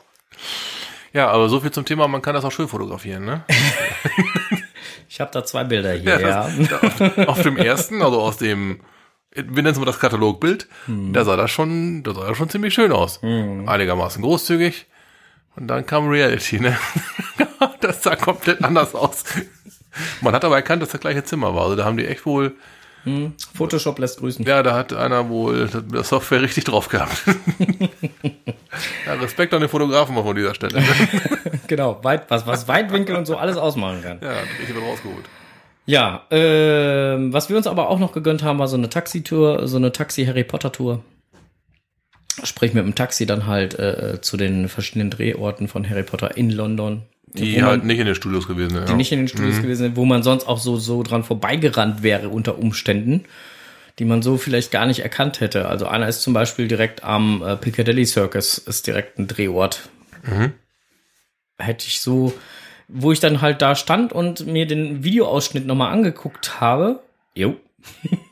[1.12, 3.44] ja, aber so viel zum Thema, man kann das auch schön fotografieren, ne?
[5.08, 6.48] ich habe da zwei Bilder hier, ja.
[6.48, 8.80] Das, auf, auf, dem ersten, also aus dem,
[9.32, 11.12] wir nennen es mal das Katalogbild, hm.
[11.12, 13.20] da sah das schon, da sah das schon ziemlich schön aus.
[13.22, 13.68] Hm.
[13.68, 14.86] Einigermaßen großzügig.
[15.56, 16.78] Und dann kam Reality, ne?
[17.84, 19.24] das sah komplett anders aus.
[20.20, 21.64] Man hat aber erkannt, dass das gleiche Zimmer war.
[21.64, 22.54] Also da haben die echt wohl.
[23.04, 24.44] Hm, Photoshop lässt grüßen.
[24.46, 27.24] Ja, da hat einer wohl das Software richtig drauf gehabt.
[29.06, 30.82] ja, Respekt an den Fotografen mal von dieser Stelle.
[31.68, 34.18] Genau, weit, was, was Weitwinkel und so alles ausmalen kann.
[34.20, 35.24] Ja, richtig wird rausgeholt.
[35.86, 39.78] Ja, äh, was wir uns aber auch noch gegönnt haben, war so eine Taxitour, so
[39.78, 41.02] eine Taxi-Harry Potter-Tour.
[42.44, 46.50] Sprich mit dem Taxi dann halt äh, zu den verschiedenen Drehorten von Harry Potter in
[46.50, 47.02] London.
[47.34, 48.88] Die man, halt nicht in den Studios gewesen sind.
[48.88, 48.96] Die ja.
[48.96, 49.62] nicht in den Studios mhm.
[49.62, 53.24] gewesen sind, wo man sonst auch so, so dran vorbeigerannt wäre unter Umständen,
[53.98, 55.68] die man so vielleicht gar nicht erkannt hätte.
[55.68, 59.88] Also einer ist zum Beispiel direkt am äh, Piccadilly Circus, ist direkt ein Drehort.
[60.24, 60.52] Mhm.
[61.58, 62.34] Hätte ich so,
[62.88, 67.00] wo ich dann halt da stand und mir den Videoausschnitt nochmal angeguckt habe.
[67.34, 67.56] Jo.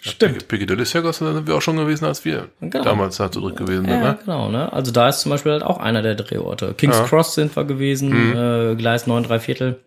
[0.00, 0.48] Stimmt.
[0.48, 2.84] Piccadilly Circus sind wir auch schon gewesen, als wir genau.
[2.84, 4.00] damals da zurück gewesen sind.
[4.00, 4.18] Ja, ne?
[4.24, 4.48] genau.
[4.48, 4.72] Ne?
[4.72, 6.74] Also da ist zum Beispiel halt auch einer der Drehorte.
[6.74, 7.04] King's ja.
[7.04, 8.72] Cross sind wir gewesen, mhm.
[8.72, 9.80] äh, Gleis 9, 3 Viertel.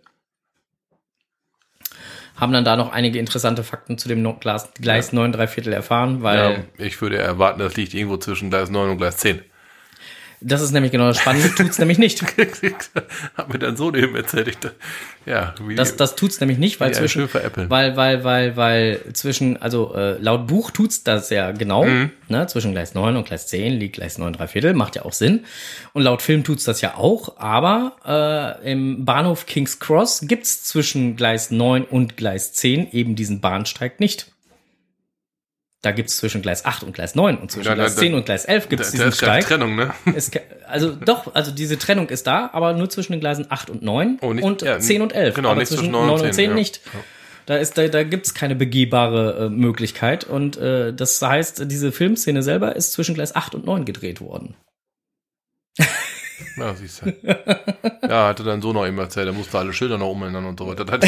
[2.35, 5.15] Haben dann da noch einige interessante Fakten zu dem Gleis, Gleis ja.
[5.19, 6.67] 9, 3 Viertel erfahren, weil.
[6.77, 9.41] Ja, ich würde erwarten, das liegt irgendwo zwischen Gleis 9 und Gleis 10.
[10.47, 12.21] Das ist nämlich genau das Spannende, tut's nämlich nicht.
[13.35, 14.47] Hat mir dann so eben erzählt.
[14.47, 14.69] Ich da,
[15.25, 19.95] ja, wie, das, das tut's nämlich nicht, weil zwischen, weil, weil, weil, weil zwischen, also
[19.95, 22.11] äh, laut Buch tut's das ja genau, mhm.
[22.29, 25.13] ne, zwischen Gleis 9 und Gleis 10 liegt Gleis 9 drei Viertel, macht ja auch
[25.13, 25.45] Sinn.
[25.93, 31.15] Und laut Film tut's das ja auch, aber äh, im Bahnhof King's Cross gibt's zwischen
[31.15, 34.34] Gleis 9 und Gleis 10 eben diesen Bahnsteig nicht.
[35.85, 38.15] Da gibt es zwischen Gleis 8 und Gleis 9 und zwischen ja, Gleis da, 10
[38.15, 39.45] und Gleis 11 gibt es diesen da ist Steig.
[39.45, 39.93] Trennung, ne?
[40.15, 40.31] Es,
[40.67, 44.17] also doch, also diese Trennung ist da, aber nur zwischen den Gleisen 8 und 9
[44.21, 45.35] oh, nicht, und ja, 10 und 11.
[45.35, 46.55] Genau, aber nicht zwischen 9 und 10, 10 ja.
[46.55, 46.81] nicht.
[47.45, 50.23] Da, ist, da, da gibt es keine begehbare äh, Möglichkeit.
[50.23, 54.55] Und äh, das heißt, diese Filmszene selber ist zwischen Gleis 8 und 9 gedreht worden.
[56.57, 57.13] Ja, siehst du.
[58.09, 60.67] Ja, hatte dann so noch immer erzählt, er musste alle Schilder noch umändern und so
[60.67, 60.85] weiter.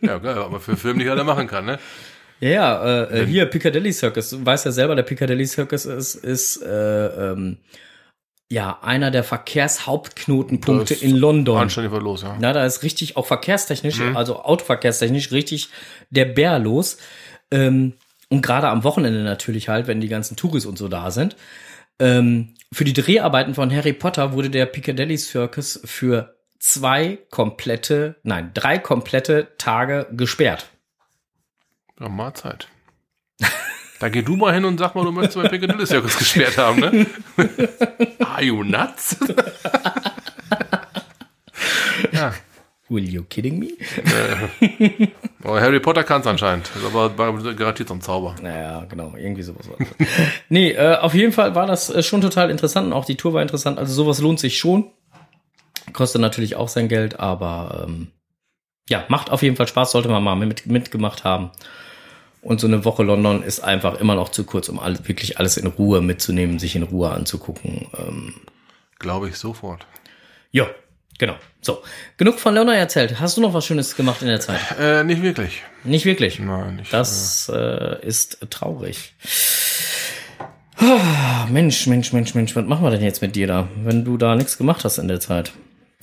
[0.00, 1.78] ja, geil, man für Film nicht alle machen kann, ne?
[2.40, 4.30] Ja, äh, äh, hier Piccadilly Circus.
[4.30, 7.58] Du weißt ja selber, der Piccadilly Circus ist, ist äh, ähm,
[8.50, 11.58] ja einer der Verkehrshauptknotenpunkte in London.
[11.58, 12.36] Anständig was los, ja.
[12.40, 14.16] Na, da ist richtig auch verkehrstechnisch, Mhm.
[14.16, 15.68] also autoverkehrstechnisch richtig
[16.10, 16.96] der Bär los.
[17.50, 17.94] Ähm,
[18.28, 21.36] und gerade am Wochenende natürlich halt, wenn die ganzen Touris und so da sind.
[21.98, 28.52] Ähm, für die Dreharbeiten von Harry Potter wurde der Piccadilly Circus für zwei komplette, nein,
[28.54, 30.66] drei komplette Tage gesperrt.
[32.00, 32.68] Ja, mal Zeit.
[34.00, 36.80] Da geh du mal hin und sag mal, du möchtest mein Piccadilly Circus gesperrt haben,
[36.80, 37.06] ne?
[38.20, 39.16] Are you nuts?
[42.12, 42.32] ja.
[42.88, 43.68] Will you kidding me?
[45.44, 46.68] Aber Harry Potter kann es anscheinend.
[46.74, 48.34] Ist aber bei- garantiert so ein Zauber.
[48.42, 49.68] Naja, genau, irgendwie sowas.
[50.48, 53.32] nee, äh, auf jeden Fall war das äh, schon total interessant und auch die Tour
[53.34, 53.78] war interessant.
[53.78, 54.90] Also sowas lohnt sich schon.
[55.92, 58.08] Kostet natürlich auch sein Geld, aber ähm,
[58.88, 61.50] ja, macht auf jeden Fall Spaß, sollte man mal mit, mitgemacht haben.
[62.42, 65.56] Und so eine Woche London ist einfach immer noch zu kurz, um all, wirklich alles
[65.56, 67.88] in Ruhe mitzunehmen, sich in Ruhe anzugucken.
[67.98, 68.34] Ähm,
[68.98, 69.86] Glaube ich sofort.
[70.50, 70.66] ja,
[71.18, 71.34] genau.
[71.62, 71.82] So,
[72.16, 73.20] genug von London erzählt.
[73.20, 74.60] Hast du noch was Schönes gemacht in der Zeit?
[74.80, 75.62] Äh, nicht wirklich.
[75.84, 76.38] Nicht wirklich.
[76.38, 76.92] Nein, nicht.
[76.92, 79.14] Das äh, ist traurig.
[80.76, 84.16] Ah, Mensch, Mensch, Mensch, Mensch, was machen wir denn jetzt mit dir da, wenn du
[84.16, 85.52] da nichts gemacht hast in der Zeit?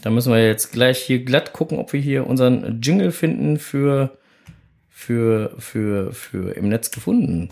[0.04, 4.16] Da müssen wir jetzt gleich hier glatt gucken, ob wir hier unseren Jingle finden für
[4.98, 7.50] für für für im Netz gefunden.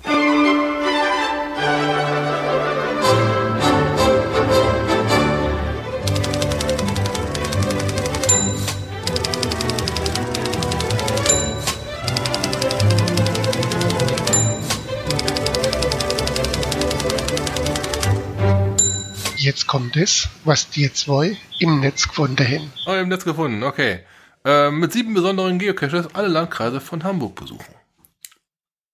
[19.37, 22.73] Jetzt kommt es, was die zwei im Netz gefunden haben.
[22.87, 23.99] Oh, im Netz gefunden, okay.
[24.45, 27.73] Äh, mit sieben besonderen Geocaches alle Landkreise von Hamburg besuchen.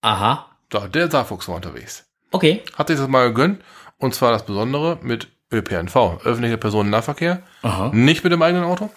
[0.01, 0.47] Aha.
[0.71, 2.05] So, der Saarfuchs war unterwegs.
[2.31, 2.63] Okay.
[2.77, 3.61] Hat sich das mal gegönnt.
[3.97, 7.43] Und zwar das Besondere mit ÖPNV, öffentlicher Personennahverkehr.
[7.61, 7.91] Aha.
[7.93, 8.89] Nicht mit dem eigenen Auto.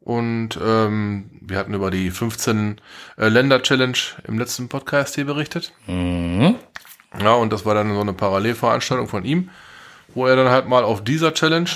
[0.00, 2.80] Und ähm, wir hatten über die 15
[3.18, 5.72] äh, Länder-Challenge im letzten Podcast hier berichtet.
[5.86, 6.54] Mhm.
[7.20, 9.50] Ja, und das war dann so eine Parallelveranstaltung von ihm,
[10.14, 11.70] wo er dann halt mal auf dieser Challenge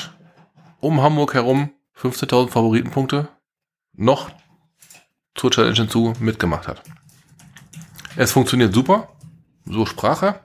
[0.81, 1.71] um Hamburg herum
[2.03, 3.29] 15.000 Favoritenpunkte
[3.95, 4.31] noch
[5.35, 6.83] zur Challenge hinzu mitgemacht hat.
[8.17, 9.09] Es funktioniert super,
[9.65, 10.41] so sprach er,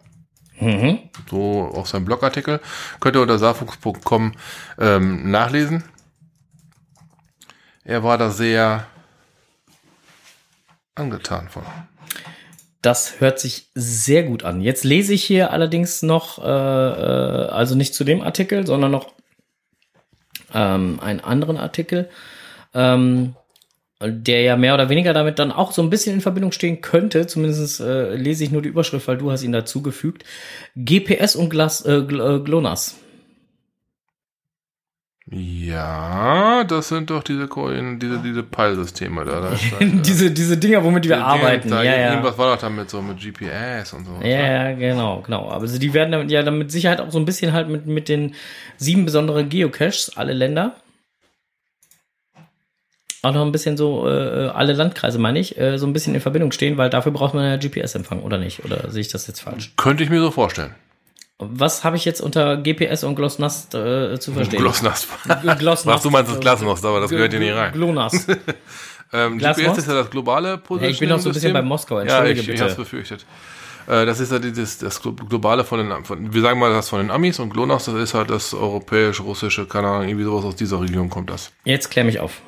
[0.60, 1.00] Mhm.
[1.30, 2.62] so auf seinem Blogartikel.
[3.00, 4.34] Könnt ihr unter saarfuchs.com
[4.80, 5.84] ähm, nachlesen.
[7.84, 8.88] Er war da sehr
[10.96, 11.64] angetan von.
[12.82, 14.62] Das hört sich sehr gut an.
[14.62, 19.14] Jetzt lese ich hier allerdings noch, äh, äh, also nicht zu dem Artikel, sondern noch
[20.54, 22.10] ähm, einen anderen Artikel,
[22.74, 23.36] ähm,
[24.02, 27.26] der ja mehr oder weniger damit dann auch so ein bisschen in Verbindung stehen könnte.
[27.26, 30.24] Zumindest äh, lese ich nur die Überschrift, weil du hast ihn dazugefügt.
[30.76, 32.98] GPS und Glas, äh, äh, GLONASS.
[35.30, 39.42] Ja, das sind doch diese Koin, diese, diese Peilsysteme da.
[39.42, 41.70] da das, äh, diese, diese Dinger, womit wir arbeiten.
[41.70, 42.10] Da, ja, ja.
[42.12, 44.26] Irgendwas war doch damit so mit GPS und so.
[44.26, 45.50] Ja, ja, genau, genau.
[45.50, 47.86] Aber also die werden damit, ja dann mit Sicherheit auch so ein bisschen halt mit,
[47.88, 48.36] mit den
[48.78, 50.78] sieben besonderen Geocaches, alle Länder.
[53.22, 56.22] Auch noch ein bisschen so, äh, alle Landkreise meine ich, äh, so ein bisschen in
[56.22, 58.64] Verbindung stehen, weil dafür braucht man ja GPS-Empfang, oder nicht?
[58.64, 59.74] Oder sehe ich das jetzt falsch?
[59.76, 60.74] Könnte ich mir so vorstellen.
[61.40, 64.60] Was habe ich jetzt unter GPS und GLONASS äh, zu verstehen?
[64.60, 65.08] Glossnast.
[65.60, 65.86] GLONASS.
[65.86, 67.72] Was du meinst, ist Glasnost, aber das gehört hier nicht rein.
[67.74, 68.28] GLONASS.
[69.14, 69.38] Ähm?
[69.38, 72.02] GPS ist ja das globale Ja, ich bin noch so ein bisschen bei Moskau, Ja,
[72.02, 72.64] entschuldige ich, ich bitte.
[72.66, 73.26] hab's befürchtet.
[73.88, 77.00] Äh, das ist ja das Glo- globale von den, von, wir sagen mal das von
[77.00, 80.82] den Amis und GLONASS, das ist halt das europäisch-russische, keine Ahnung, irgendwie sowas aus dieser
[80.82, 81.54] Region kommt das.
[81.64, 82.42] Jetzt klär mich auf.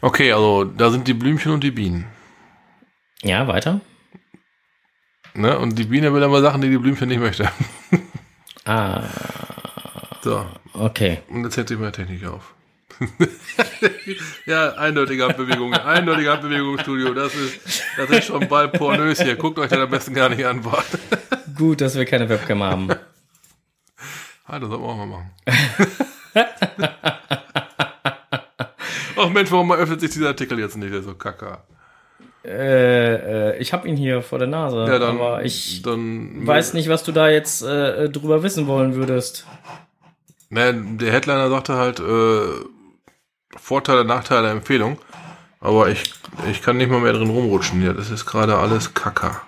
[0.00, 2.06] Okay, also da sind die Blümchen und die Bienen.
[3.22, 3.80] Ja, weiter.
[5.38, 5.56] Ne?
[5.58, 7.48] Und die Biene will aber Sachen, die die Blümchen nicht möchte.
[8.64, 9.04] Ah,
[10.22, 11.20] So, okay.
[11.28, 12.54] und jetzt hält sich meine Technik auf.
[14.46, 17.14] ja, eindeutige Handbewegung, eindeutige Handbewegung, Studio.
[17.14, 17.60] Das ist,
[17.96, 19.36] das ist schon bald pornös hier.
[19.36, 20.62] Guckt euch das am besten gar nicht an.
[20.62, 20.82] Boah.
[21.56, 22.88] Gut, dass wir keine Webcam haben.
[24.50, 25.30] Ah, das sollten wir auch mal machen.
[29.18, 30.90] Ach Mensch, warum öffnet sich dieser Artikel jetzt nicht?
[30.90, 31.58] Der ist so kacke.
[32.48, 36.72] Äh, äh, ich habe ihn hier vor der Nase, Ja, dann, aber ich dann weiß
[36.72, 39.46] nicht, was du da jetzt äh, drüber wissen wollen würdest.
[40.48, 42.64] Ne, der Headliner sagte halt äh,
[43.56, 44.98] Vorteile, Nachteile, Empfehlung.
[45.60, 46.04] Aber ich,
[46.50, 47.84] ich kann nicht mal mehr drin rumrutschen.
[47.84, 49.42] Ja, das ist gerade alles Kacker.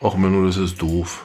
[0.00, 1.24] Och, Menno, das ist doof.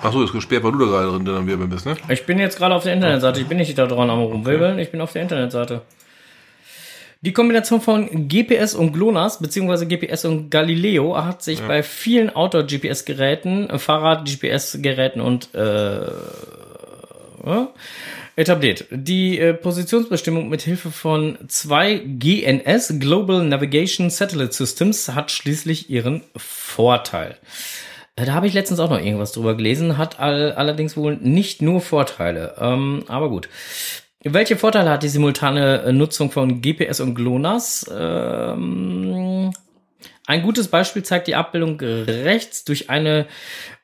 [0.00, 1.96] Achso, ist gesperrt, weil du da gerade drin dann wieder bist, ne?
[2.08, 3.40] Ich bin jetzt gerade auf der Internetseite.
[3.40, 4.78] Ich bin nicht da dran am rumwirbeln.
[4.78, 5.82] Ich bin auf der Internetseite.
[7.22, 13.78] Die Kombination von GPS und GLONASS beziehungsweise GPS und Galileo hat sich bei vielen Outdoor-GPS-Geräten,
[13.78, 16.06] Fahrrad-GPS-Geräten und äh,
[17.44, 17.68] ja,
[18.36, 18.86] etabliert.
[18.90, 26.22] Die äh, Positionsbestimmung mit Hilfe von zwei GNS Global Navigation Satellite Systems hat schließlich ihren
[26.36, 27.36] Vorteil.
[28.16, 31.60] Äh, Da habe ich letztens auch noch irgendwas drüber gelesen, hat all, allerdings wohl nicht
[31.60, 32.54] nur Vorteile.
[32.58, 33.50] Ähm, aber gut.
[34.22, 37.90] Welche Vorteile hat die simultane äh, Nutzung von GPS und GLONASS?
[37.90, 39.50] Ähm,
[40.26, 43.26] ein gutes Beispiel zeigt die Abbildung rechts durch eine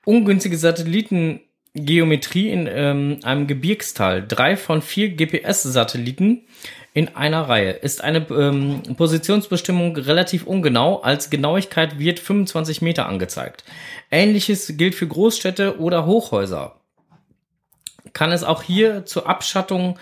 [0.05, 4.27] ungünstige Satellitengeometrie in ähm, einem Gebirgstal.
[4.27, 6.45] Drei von vier GPS-Satelliten
[6.93, 7.71] in einer Reihe.
[7.71, 11.01] Ist eine ähm, Positionsbestimmung relativ ungenau.
[11.01, 13.65] Als Genauigkeit wird 25 Meter angezeigt.
[14.11, 16.77] Ähnliches gilt für Großstädte oder Hochhäuser.
[18.13, 19.99] Kann es auch hier zur Abschattung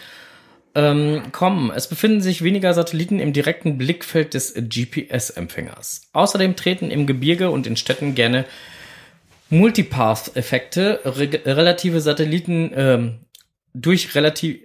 [0.75, 1.71] ähm, kommen.
[1.71, 6.03] Es befinden sich weniger Satelliten im direkten Blickfeld des GPS-Empfängers.
[6.13, 8.45] Außerdem treten im Gebirge und in Städten gerne
[9.51, 13.21] Multipath-Effekte, re relative Satelliten ähm,
[13.73, 14.63] durch relativ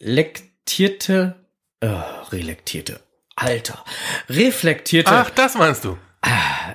[0.00, 1.34] relektierte,
[1.80, 1.86] äh,
[2.30, 3.00] relektierte,
[3.36, 3.84] Alter,
[4.28, 5.98] reflektierte Ach, das meinst du?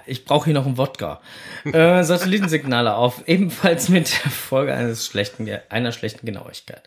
[0.05, 1.21] Ich brauche hier noch einen Wodka.
[1.65, 6.83] Äh, Satellitensignale auf, ebenfalls mit der Folge eines schlechten, einer schlechten Genauigkeit.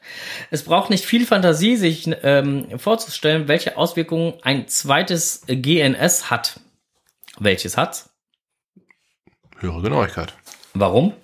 [0.51, 6.61] Es braucht nicht viel Fantasie, sich ähm, vorzustellen, welche Auswirkungen ein zweites GNS hat.
[7.39, 8.11] Welches hat's?
[9.59, 10.35] Höhere Genauigkeit.
[10.75, 11.15] Warum?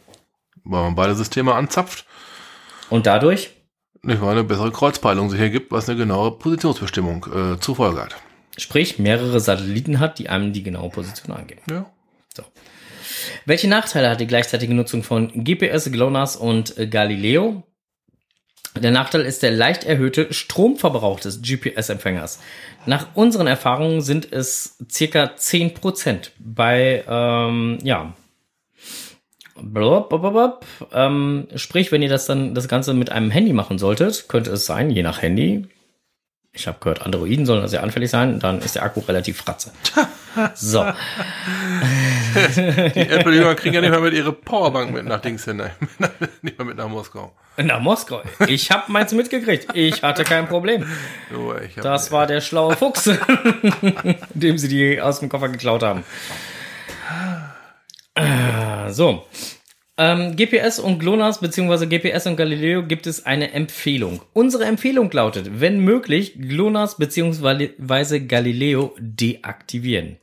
[0.64, 2.04] Weil man beide Systeme anzapft,
[2.90, 3.50] Und dadurch?
[4.02, 8.16] nicht weil eine bessere Kreuzpeilung sich ergibt, was eine genaue Positionsbestimmung äh, zur Folge hat.
[8.58, 11.62] Sprich, mehrere Satelliten hat, die einem die genaue Position angeben.
[11.70, 11.86] Ja.
[12.34, 12.44] So.
[13.46, 17.62] Welche Nachteile hat die gleichzeitige Nutzung von GPS, GLONASS und äh, Galileo?
[18.76, 22.40] Der Nachteil ist der leicht erhöhte Stromverbrauch des GPS-Empfängers.
[22.86, 26.30] Nach unseren Erfahrungen sind es circa 10%.
[26.38, 28.14] Bei, ähm, ja,
[29.60, 30.66] blub, blub, blub.
[30.92, 34.66] Ähm, sprich, wenn ihr das dann das Ganze mit einem Handy machen solltet, könnte es
[34.66, 35.66] sein, je nach Handy,
[36.58, 39.70] ich habe gehört, Androiden sollen sehr anfällig sein, dann ist der Akku relativ fratze.
[40.54, 40.84] So.
[42.44, 45.62] Die Apple-Jünger kriegen ja nicht mal mit ihre Powerbank mit nach Dings hin,
[46.42, 47.32] nicht mal mit nach Moskau.
[47.56, 48.22] Nach Moskau.
[48.48, 49.68] Ich habe meins mitgekriegt.
[49.74, 50.84] Ich hatte kein Problem.
[51.32, 53.04] Hab, Das war der schlaue Fuchs,
[54.34, 56.04] dem sie die aus dem Koffer geklaut haben.
[58.14, 59.26] Ah, So.
[60.00, 61.86] Ähm, GPS und GLONASS bzw.
[61.86, 64.22] GPS und Galileo gibt es eine Empfehlung.
[64.32, 68.20] Unsere Empfehlung lautet, wenn möglich, GLONASS bzw.
[68.20, 70.18] Galileo deaktivieren.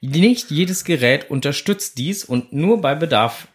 [0.00, 3.46] Nicht jedes Gerät unterstützt dies und nur bei Bedarf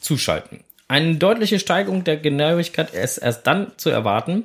[0.00, 0.62] zuschalten.
[0.86, 4.44] Eine deutliche Steigerung der Genauigkeit ist erst dann zu erwarten,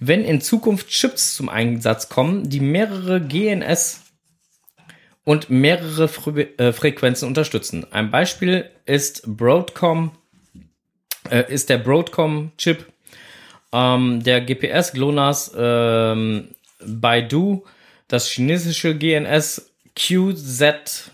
[0.00, 4.03] wenn in Zukunft Chips zum Einsatz kommen, die mehrere GNS
[5.24, 7.86] und mehrere Fre äh, Frequenzen unterstützen.
[7.92, 10.12] Ein Beispiel ist Broadcom,
[11.30, 12.86] äh, ist der Broadcom-Chip,
[13.72, 17.64] ähm, der GPS GLONASS, ähm, Baidu,
[18.08, 21.10] das chinesische GNS QZSS,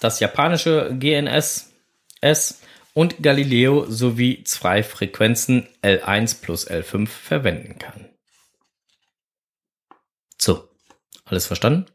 [0.00, 1.72] das japanische GNS
[2.20, 2.60] S
[2.94, 8.08] und Galileo sowie zwei Frequenzen L1 plus L5 verwenden kann.
[10.36, 10.68] So,
[11.24, 11.86] alles verstanden?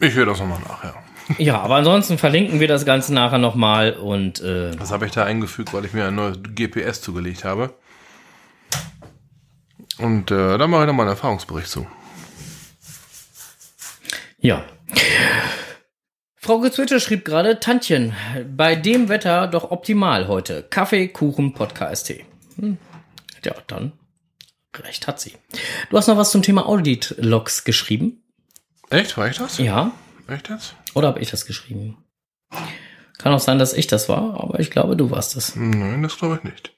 [0.00, 0.94] Ich höre das nochmal nach, ja.
[1.38, 5.24] Ja, aber ansonsten verlinken wir das Ganze nachher nochmal und äh, Das habe ich da
[5.24, 7.74] eingefügt, weil ich mir ein neues GPS zugelegt habe.
[9.98, 11.86] Und äh, da mache ich nochmal einen Erfahrungsbericht zu.
[14.38, 14.64] ja.
[16.36, 18.14] Frau Gezwitscher schrieb gerade, Tantchen,
[18.56, 20.62] bei dem Wetter doch optimal heute.
[20.62, 22.24] Kaffee, Kuchen, Podcast, Tee.
[22.60, 22.78] Hm.
[23.44, 23.92] Ja, dann
[24.76, 25.32] recht hat sie.
[25.90, 28.22] Du hast noch was zum Thema Audit-Logs geschrieben?
[28.90, 29.16] Echt?
[29.16, 29.58] War ich das?
[29.58, 29.92] Ja.
[30.28, 30.74] Echt jetzt?
[30.94, 32.04] Oder habe ich das geschrieben?
[33.18, 35.56] Kann auch sein, dass ich das war, aber ich glaube, du warst es.
[35.56, 36.72] Nein, das glaube ich nicht.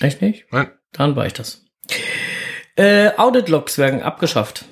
[0.00, 0.46] Echt nicht?
[0.50, 0.70] Nein.
[0.92, 1.64] Dann war ich das.
[2.76, 4.66] Äh, Audit-Logs werden abgeschafft.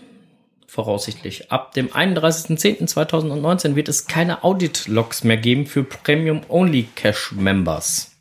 [0.66, 1.52] Voraussichtlich.
[1.52, 8.16] Ab dem 31.10.2019 wird es keine Audit-Logs mehr geben für Premium-Only-Cache-Members.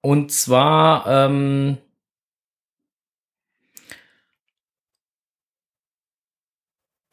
[0.00, 1.78] Und zwar, ähm,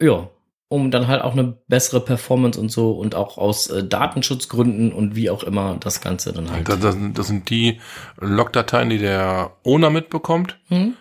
[0.00, 0.28] ja,
[0.70, 5.16] um dann halt auch eine bessere Performance und so und auch aus äh, Datenschutzgründen und
[5.16, 6.68] wie auch immer das Ganze dann halt.
[6.68, 7.80] Das, das, das sind die
[8.20, 10.94] Logdateien, die der Owner mitbekommt, Hm?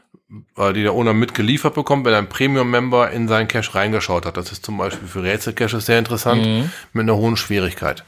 [0.55, 4.37] äh, die der Owner mitgeliefert bekommt, wenn ein Premium-Member in seinen Cache reingeschaut hat.
[4.37, 6.71] Das ist zum Beispiel für Rätsel-Caches sehr interessant, Mhm.
[6.93, 8.05] mit einer hohen Schwierigkeit.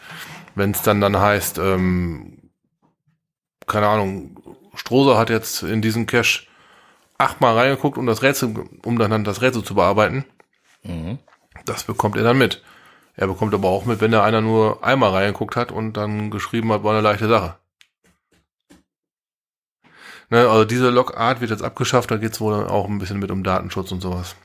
[0.55, 2.37] Wenn es dann dann heißt, ähm,
[3.67, 4.37] keine Ahnung,
[4.75, 6.45] Strohser hat jetzt in diesem Cache
[7.17, 8.53] achtmal reingeguckt, um das Rätsel,
[8.85, 10.23] um dann das Rätsel zu bearbeiten.
[11.65, 12.63] Das bekommt er dann mit.
[13.15, 16.71] Er bekommt aber auch mit, wenn da einer nur einmal reingeguckt hat und dann geschrieben
[16.71, 17.55] hat, war eine leichte Sache.
[20.29, 23.43] Ne, also diese Logart wird jetzt abgeschafft, da geht's wohl auch ein bisschen mit um
[23.43, 24.35] Datenschutz und sowas.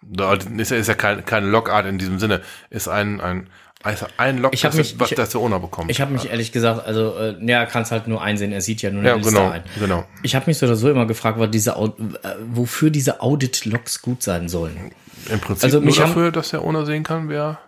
[0.00, 3.50] Da ist ja, ist ja kein, keine Logart in diesem Sinne, ist ein, ein,
[3.82, 5.90] also ein Log, Ich das, mich- was ich- der Owner bekommt.
[5.90, 8.82] Ich habe mich ehrlich gesagt, also, äh, ja, kann es halt nur einsehen, er sieht
[8.82, 9.62] ja nur eine ja, Liste genau, ein.
[9.78, 10.04] genau.
[10.22, 14.22] Ich habe mich so oder so immer gefragt, was diese, äh, wofür diese Audit-Logs gut
[14.22, 14.90] sein sollen.
[15.30, 17.58] Im Prinzip Also nur mich haben- dafür, dass der Owner sehen kann, wer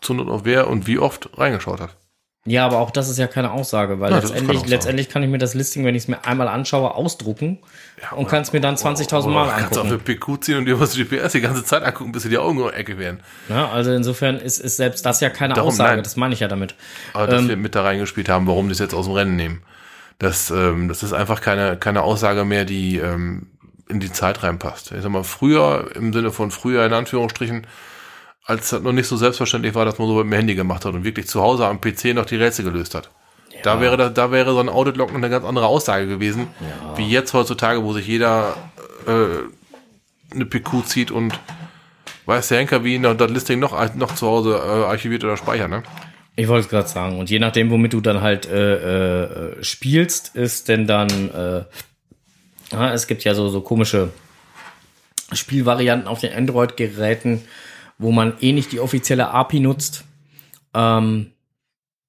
[0.00, 1.96] zu Not auf wer und wie oft reingeschaut hat.
[2.46, 5.36] Ja, aber auch das ist ja keine Aussage, weil Ja, letztendlich, letztendlich kann ich mir
[5.36, 7.58] das Listing, wenn ich es mir einmal anschaue, ausdrucken
[8.16, 10.18] und kann es mir dann 20.000 Mal Oh, Kannst du auf eine angucken.
[10.38, 12.70] PQ ziehen und dir was GPS die ganze Zeit angucken, bis dir die Augen in
[12.70, 13.20] Ecke werden.
[13.50, 16.02] Ja, also insofern ist, ist selbst das ja keine Darum, Aussage, nein.
[16.02, 16.74] das meine ich ja damit.
[17.12, 19.36] Aber dass Ähm, wir mit da reingespielt haben, warum die es jetzt aus dem Rennen
[19.36, 19.62] nehmen.
[20.18, 23.48] Das, ähm, das ist einfach keine, keine Aussage mehr, die ähm,
[23.88, 24.92] in die Zeit reinpasst.
[24.92, 27.66] Ich sag mal, früher, im Sinne von früher in Anführungsstrichen,
[28.44, 30.94] als das noch nicht so selbstverständlich war, dass man so mit dem Handy gemacht hat
[30.94, 33.10] und wirklich zu Hause am PC noch die Rätsel gelöst hat.
[33.62, 36.48] Da wäre das, da wäre so ein Audit-Log noch eine ganz andere Aussage gewesen,
[36.96, 38.56] wie jetzt heutzutage, wo sich jeder
[39.06, 41.38] äh, eine PQ zieht und
[42.26, 45.68] weiß der Henker, wie ihn das Listing noch, noch zu Hause äh, archiviert oder speichert,
[45.68, 45.82] ne?
[46.36, 47.18] Ich wollte es gerade sagen.
[47.18, 51.64] Und je nachdem, womit du dann halt äh, äh, spielst, ist denn dann, äh,
[52.72, 54.10] ja, es gibt ja so, so komische
[55.32, 57.42] Spielvarianten auf den Android-Geräten,
[58.00, 60.04] wo man eh nicht die offizielle API nutzt.
[60.74, 61.32] Ähm,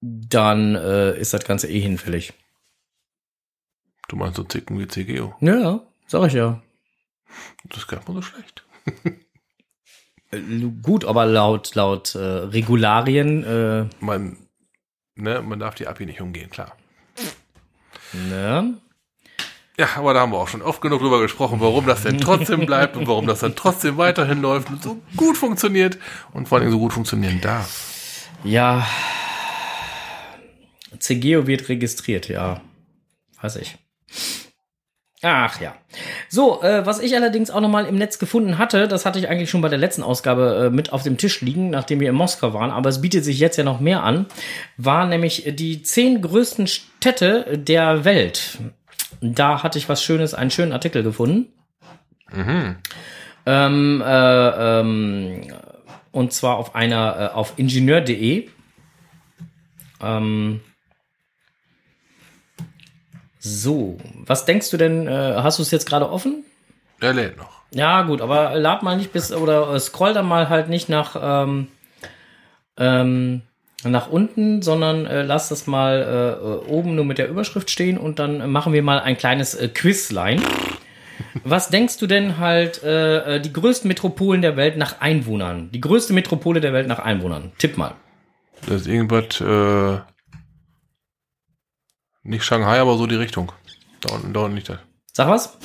[0.01, 2.33] dann äh, ist das Ganze eh hinfällig.
[4.07, 5.35] Du meinst so Zicken wie CGO.
[5.41, 6.61] Ja, sag ich ja.
[7.65, 8.65] Das ist gar nicht mal so schlecht.
[10.31, 10.41] Äh,
[10.81, 14.37] Gut, aber laut, laut äh, Regularien, äh, Man,
[15.15, 16.75] ne, man darf die API nicht umgehen, klar.
[18.13, 18.77] ne?
[19.79, 22.65] Ja, aber da haben wir auch schon oft genug drüber gesprochen, warum das denn trotzdem
[22.65, 25.97] bleibt und warum das dann trotzdem weiterhin läuft und so gut funktioniert
[26.33, 28.27] und vor allem so gut funktionieren darf.
[28.43, 28.85] Ja.
[30.99, 32.61] CGO wird registriert, ja.
[33.41, 33.77] Weiß ich.
[35.23, 35.75] Ach ja.
[36.29, 39.51] So, äh, was ich allerdings auch nochmal im Netz gefunden hatte, das hatte ich eigentlich
[39.51, 42.53] schon bei der letzten Ausgabe äh, mit auf dem Tisch liegen, nachdem wir in Moskau
[42.53, 44.25] waren, aber es bietet sich jetzt ja noch mehr an,
[44.77, 48.57] war nämlich die zehn größten Städte der Welt.
[49.19, 51.47] Da hatte ich was Schönes, einen schönen Artikel gefunden.
[53.45, 55.41] Ähm, äh, ähm,
[56.11, 58.49] und zwar auf einer, äh, auf ingenieur.de.
[60.01, 60.61] Ähm,
[63.39, 66.43] so, was denkst du denn, äh, hast du es jetzt gerade offen?
[67.01, 67.61] Der lädt noch.
[67.73, 71.15] Ja, gut, aber lad mal nicht bis, oder äh, scroll dann mal halt nicht nach,
[71.19, 71.67] ähm,
[72.77, 73.41] ähm,
[73.83, 77.97] nach unten, sondern äh, lass das mal äh, äh, oben nur mit der Überschrift stehen
[77.97, 80.41] und dann machen wir mal ein kleines äh, Quizlein.
[81.43, 85.69] Was denkst du denn halt, äh, äh, die größten Metropolen der Welt nach Einwohnern?
[85.71, 87.51] Die größte Metropole der Welt nach Einwohnern.
[87.57, 87.95] Tipp mal.
[88.67, 89.99] Das ist irgendwas, äh,
[92.23, 93.51] nicht Shanghai, aber so die Richtung.
[94.01, 94.79] Da unten, da unten liegt das.
[95.13, 95.57] Sag was?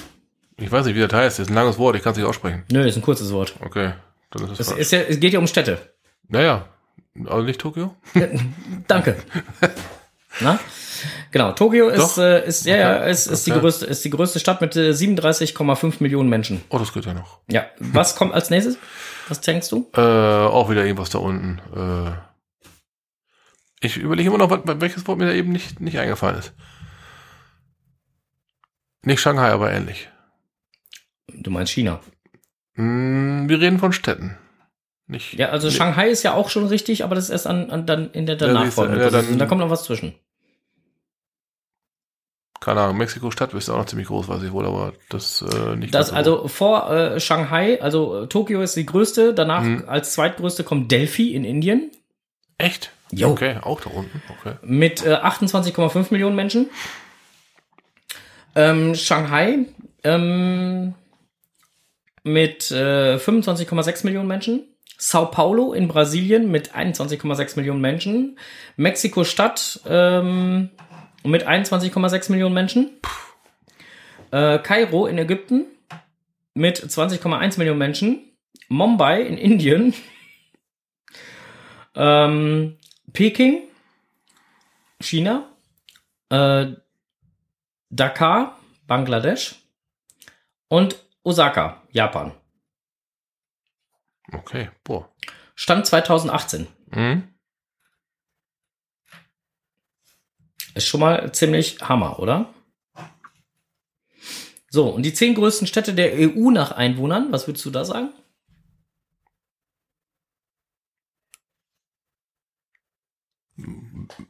[0.58, 1.38] Ich weiß nicht, wie das heißt.
[1.38, 2.64] Das ist ein langes Wort, ich kann es nicht aussprechen.
[2.72, 3.54] Nö, ist ein kurzes Wort.
[3.60, 3.92] Okay,
[4.30, 4.80] dann ist es Es, falsch.
[4.80, 5.78] ist ja, es geht ja um Städte.
[6.28, 6.66] Naja,
[7.26, 7.94] also nicht Tokio?
[8.86, 9.16] Danke.
[10.40, 10.58] Na?
[11.30, 13.60] Genau, Tokio ist, äh, ist, ja, ja, ist, ist, die Okay.
[13.60, 16.62] größte, ist die größte Stadt mit äh, 37,5 Millionen Menschen.
[16.70, 17.40] Oh, das geht ja noch.
[17.48, 18.78] Ja, was kommt als nächstes?
[19.28, 19.90] Was denkst du?
[19.94, 21.60] Äh, auch wieder irgendwas da unten.
[21.74, 22.12] Äh,
[23.80, 26.54] ich überlege immer noch, welches Wort mir da eben nicht, nicht eingefallen ist.
[29.02, 30.08] Nicht Shanghai, aber ähnlich.
[31.28, 32.00] Du meinst China.
[32.74, 34.36] Hm, wir reden von Städten.
[35.08, 35.74] Nicht, Ja, also nee.
[35.74, 38.36] Shanghai ist ja auch schon richtig, aber das ist erst an, an, dann in der
[38.36, 39.38] danach folgenden ja, dann-.
[39.38, 40.14] Da kommt noch was zwischen.
[42.60, 45.94] Keine Ahnung, Mexiko-Stadt ist auch noch ziemlich groß, weiß ich wohl, aber das äh, nicht.
[45.94, 49.84] Das so also vor äh, Shanghai, also äh, Tokio ist die größte, danach Mhm.
[49.86, 51.90] als zweitgrößte kommt Delphi in Indien.
[52.58, 52.90] Echt?
[53.12, 53.28] Jo.
[53.30, 54.20] Okay, auch da unten.
[54.40, 54.56] Okay.
[54.62, 56.68] mit äh, 28,5 Millionen Menschen.
[58.56, 59.66] Ähm, Shanghai
[60.02, 60.94] ähm,
[62.24, 64.64] mit äh, 25,6 Millionen Menschen.
[64.98, 68.38] Sao Paulo in Brasilien mit 21,6 Millionen Menschen.
[68.76, 70.70] Mexiko-Stadt ähm,
[71.22, 72.90] mit 21,6 Millionen Menschen.
[74.30, 75.66] Äh, Kairo in Ägypten
[76.54, 78.20] mit 20,1 Millionen Menschen.
[78.68, 79.94] Mumbai in Indien.
[81.94, 82.78] ähm,
[83.12, 83.62] Peking,
[85.00, 85.50] China.
[86.30, 86.68] Äh,
[87.90, 89.56] Dakar, Bangladesch.
[90.68, 92.32] Und Osaka, Japan.
[94.32, 95.08] Okay, boah.
[95.54, 96.66] Stand 2018.
[96.90, 97.28] Mhm.
[100.74, 102.52] Ist schon mal ziemlich Hammer, oder?
[104.68, 108.10] So, und die zehn größten Städte der EU nach Einwohnern, was würdest du da sagen?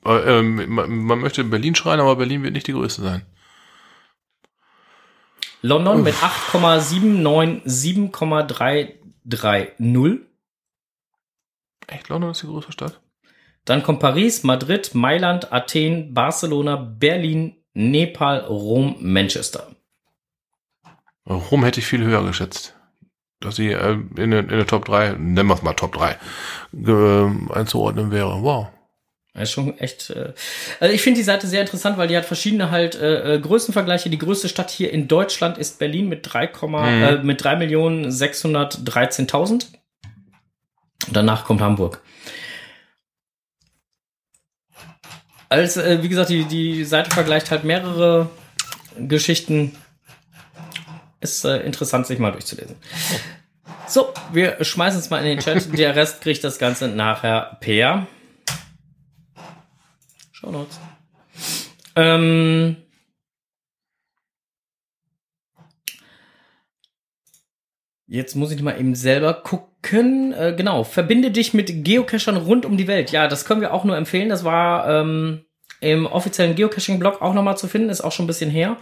[0.05, 3.27] Äh, ähm, man, möchte Berlin schreien, aber Berlin wird nicht die größte sein.
[5.63, 6.15] London mit
[9.29, 10.21] 8,797,330.
[11.89, 13.01] Echt, London ist die größte Stadt?
[13.65, 19.69] Dann kommt Paris, Madrid, Mailand, Athen, Barcelona, Berlin, Nepal, Rom, Manchester.
[21.29, 22.75] Rom hätte ich viel höher geschätzt.
[23.41, 26.17] Dass sie äh, in, der- in der Top 3, nennen wir es mal Top 3,
[26.73, 28.43] äh, einzuordnen wäre.
[28.43, 28.69] Wow.
[29.39, 30.11] Ist schon echt.
[30.11, 30.33] Äh,
[30.81, 34.09] also ich finde die Seite sehr interessant, weil die hat verschiedene halt äh, äh, Größenvergleiche.
[34.09, 39.67] Die größte Stadt hier in Deutschland ist Berlin mit 3, äh, mit 3.613.000.
[41.13, 42.01] Danach kommt Hamburg.
[45.49, 48.31] Als, äh, wie gesagt, die, die Seite vergleicht halt mehrere
[48.99, 49.77] Geschichten.
[51.21, 52.77] Ist äh, interessant, sich mal durchzulesen.
[53.87, 55.79] So, wir schmeißen es mal in den Chat.
[55.79, 58.07] Der Rest kriegt das Ganze nachher per
[60.37, 60.79] Shownotes.
[61.95, 62.77] Ähm,
[68.07, 70.35] jetzt muss ich mal eben selber gucken.
[70.35, 73.13] Äh, genau, verbinde dich mit Geocachern rund um die Welt.
[73.13, 74.29] Ja, das können wir auch nur empfehlen.
[74.29, 75.47] Das war ähm,
[75.81, 77.89] im offiziellen Geocaching-Blog auch nochmal zu finden.
[77.89, 78.77] Ist auch schon ein bisschen her.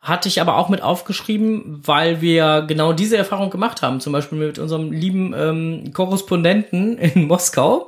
[0.00, 4.00] Hatte ich aber auch mit aufgeschrieben, weil wir genau diese Erfahrung gemacht haben.
[4.00, 7.86] Zum Beispiel mit unserem lieben ähm, Korrespondenten in Moskau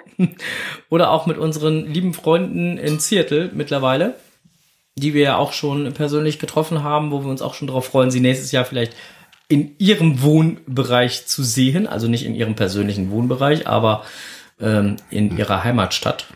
[0.90, 4.16] oder auch mit unseren lieben Freunden in Seattle mittlerweile,
[4.94, 8.10] die wir ja auch schon persönlich getroffen haben, wo wir uns auch schon darauf freuen,
[8.10, 8.94] sie nächstes Jahr vielleicht
[9.48, 11.86] in ihrem Wohnbereich zu sehen.
[11.86, 14.04] Also nicht in ihrem persönlichen Wohnbereich, aber
[14.60, 16.26] ähm, in ihrer Heimatstadt.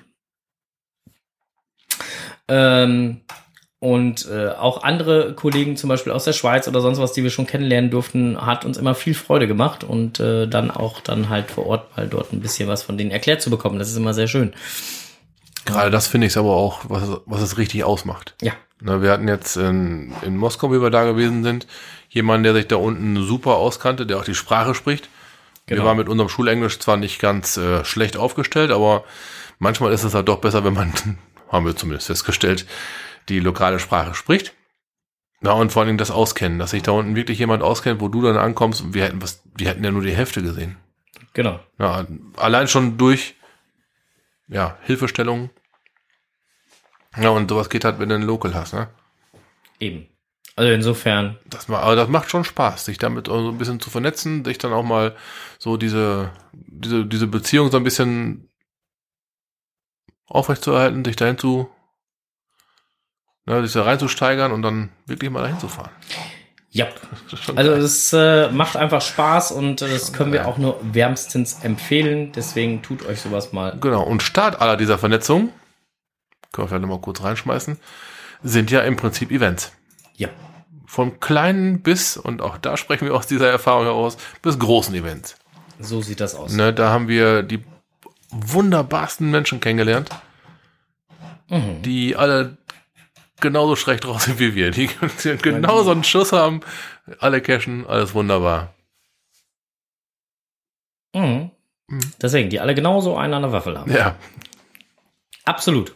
[2.48, 3.22] Ähm,
[3.78, 7.30] und äh, auch andere Kollegen, zum Beispiel aus der Schweiz oder sonst was, die wir
[7.30, 11.50] schon kennenlernen durften, hat uns immer viel Freude gemacht und äh, dann auch dann halt
[11.50, 13.78] vor Ort mal dort ein bisschen was von denen erklärt zu bekommen.
[13.78, 14.54] Das ist immer sehr schön.
[15.66, 18.34] Gerade das finde ich aber auch, was, was es richtig ausmacht.
[18.40, 18.52] Ja.
[18.80, 21.66] Na, wir hatten jetzt in, in Moskau, wie wir da gewesen sind,
[22.08, 25.08] jemanden, der sich da unten super auskannte, der auch die Sprache spricht.
[25.66, 25.82] Genau.
[25.82, 29.04] Wir waren mit unserem Schulenglisch zwar nicht ganz äh, schlecht aufgestellt, aber
[29.58, 30.92] manchmal ist es halt doch besser, wenn man,
[31.50, 32.64] haben wir zumindest festgestellt,
[33.28, 34.54] die lokale Sprache spricht.
[35.40, 38.08] Na, und vor allen Dingen das Auskennen, dass sich da unten wirklich jemand auskennt, wo
[38.08, 40.76] du dann ankommst und wir hätten was, wir hätten ja nur die Hälfte gesehen.
[41.34, 41.60] Genau.
[41.78, 42.06] Ja,
[42.36, 43.34] allein schon durch
[44.48, 45.50] ja, Hilfestellung.
[47.16, 48.88] Ja, und sowas geht halt, wenn du einen Local hast, ne?
[49.80, 50.06] Eben.
[50.54, 53.90] Also insofern, Das, ma- aber das macht schon Spaß, sich damit so ein bisschen zu
[53.90, 55.14] vernetzen, sich dann auch mal
[55.58, 58.48] so diese, diese, diese Beziehung so ein bisschen
[60.26, 61.68] aufrechtzuerhalten, sich dahin zu,
[63.46, 65.90] ne, sich da reinzusteigern und dann wirklich mal dahin zu fahren.
[66.70, 66.86] ja.
[67.56, 72.32] Also es äh, macht einfach Spaß und äh, das können wir auch nur wärmstens empfehlen.
[72.32, 73.76] Deswegen tut euch sowas mal.
[73.80, 75.50] Genau, und Start aller dieser Vernetzung,
[76.52, 77.78] können wir vielleicht nochmal kurz reinschmeißen,
[78.42, 79.72] sind ja im Prinzip Events.
[80.16, 80.28] Ja.
[80.86, 85.36] Vom kleinen bis, und auch da sprechen wir aus dieser Erfahrung heraus, bis großen Events.
[85.80, 86.52] So sieht das aus.
[86.52, 87.64] Ne, da haben wir die
[88.30, 90.10] wunderbarsten Menschen kennengelernt,
[91.48, 91.82] Mhm.
[91.82, 92.56] die alle
[93.40, 94.70] genauso schlecht drauf sind wie wir.
[94.70, 94.88] Die
[95.42, 96.60] genauso einen Schuss haben,
[97.18, 98.74] alle cashen, alles wunderbar.
[101.14, 101.50] Mhm.
[102.20, 103.92] Deswegen, die alle genauso einen an der Waffel haben.
[103.92, 104.16] Ja,
[105.44, 105.92] Absolut.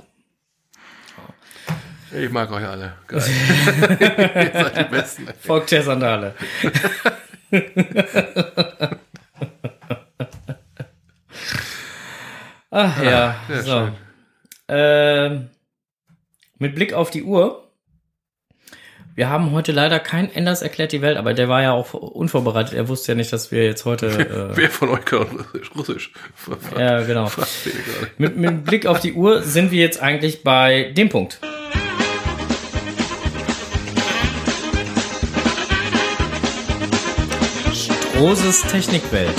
[2.13, 2.95] ich mag euch alle.
[3.09, 3.23] Geil.
[3.25, 5.29] Ihr seid die Besten.
[5.41, 6.35] Volk der Sandale.
[12.71, 13.89] Ach ja, sehr so.
[14.69, 15.51] Ähm,
[16.61, 17.67] mit Blick auf die Uhr.
[19.17, 22.75] Wir haben heute leider kein Enders erklärt die Welt, aber der war ja auch unvorbereitet.
[22.75, 24.11] Er wusste ja nicht, dass wir jetzt heute.
[24.21, 25.71] Äh, Wer von euch kann Russisch?
[25.77, 26.13] Russisch.
[26.79, 27.31] ja, genau.
[28.19, 31.41] Mit, mit Blick auf die Uhr sind wir jetzt eigentlich bei dem Punkt.
[37.73, 39.35] Stroses Technikwelt.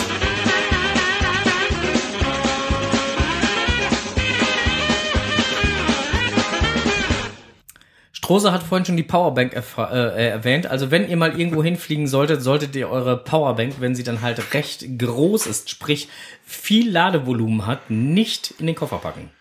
[8.32, 10.66] Strose hat vorhin schon die Powerbank äh, erwähnt.
[10.66, 14.54] Also wenn ihr mal irgendwo hinfliegen solltet, solltet ihr eure Powerbank, wenn sie dann halt
[14.54, 16.08] recht groß ist, sprich
[16.46, 19.32] viel Ladevolumen hat, nicht in den Koffer packen.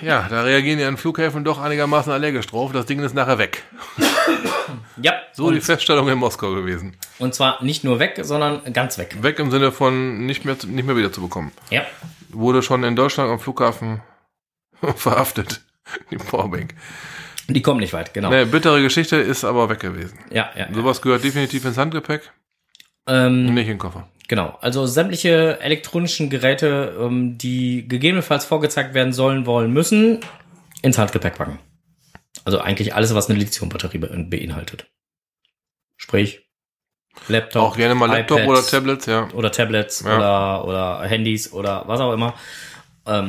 [0.00, 2.72] Ja, da reagieren die an Flughäfen doch einigermaßen allergisch drauf.
[2.72, 3.62] Das Ding ist nachher weg.
[5.02, 6.96] Ja, So die Feststellung in Moskau gewesen.
[7.18, 9.18] und zwar nicht nur weg, sondern ganz weg.
[9.20, 11.52] Weg im Sinne von nicht mehr, nicht mehr wieder zu bekommen.
[11.68, 11.82] Ja.
[12.30, 14.00] Wurde schon in Deutschland am Flughafen
[14.96, 15.60] verhaftet.
[16.10, 16.74] Die Powerbank.
[17.48, 18.30] Die kommen nicht weit, genau.
[18.30, 20.18] Ne, bittere Geschichte ist aber weg gewesen.
[20.30, 20.66] Ja, ja.
[20.68, 20.74] ja.
[20.74, 22.32] Sowas gehört definitiv ins Handgepäck
[23.06, 24.08] Ähm, nicht in den Koffer.
[24.28, 30.20] Genau, also sämtliche elektronischen Geräte, ähm, die gegebenenfalls vorgezeigt werden sollen, wollen, müssen,
[30.80, 31.58] ins Handgepäck packen.
[32.44, 34.86] Also eigentlich alles, was eine Lithiumbatterie be beinhaltet.
[35.96, 36.40] Sprich,
[37.28, 39.28] Laptop, Auch gerne mal Laptop iPads oder Tablets, ja.
[39.32, 40.16] oder Tablets Ja.
[40.16, 42.34] oder, oder Handys oder was auch immer.
[43.06, 43.28] Ähm,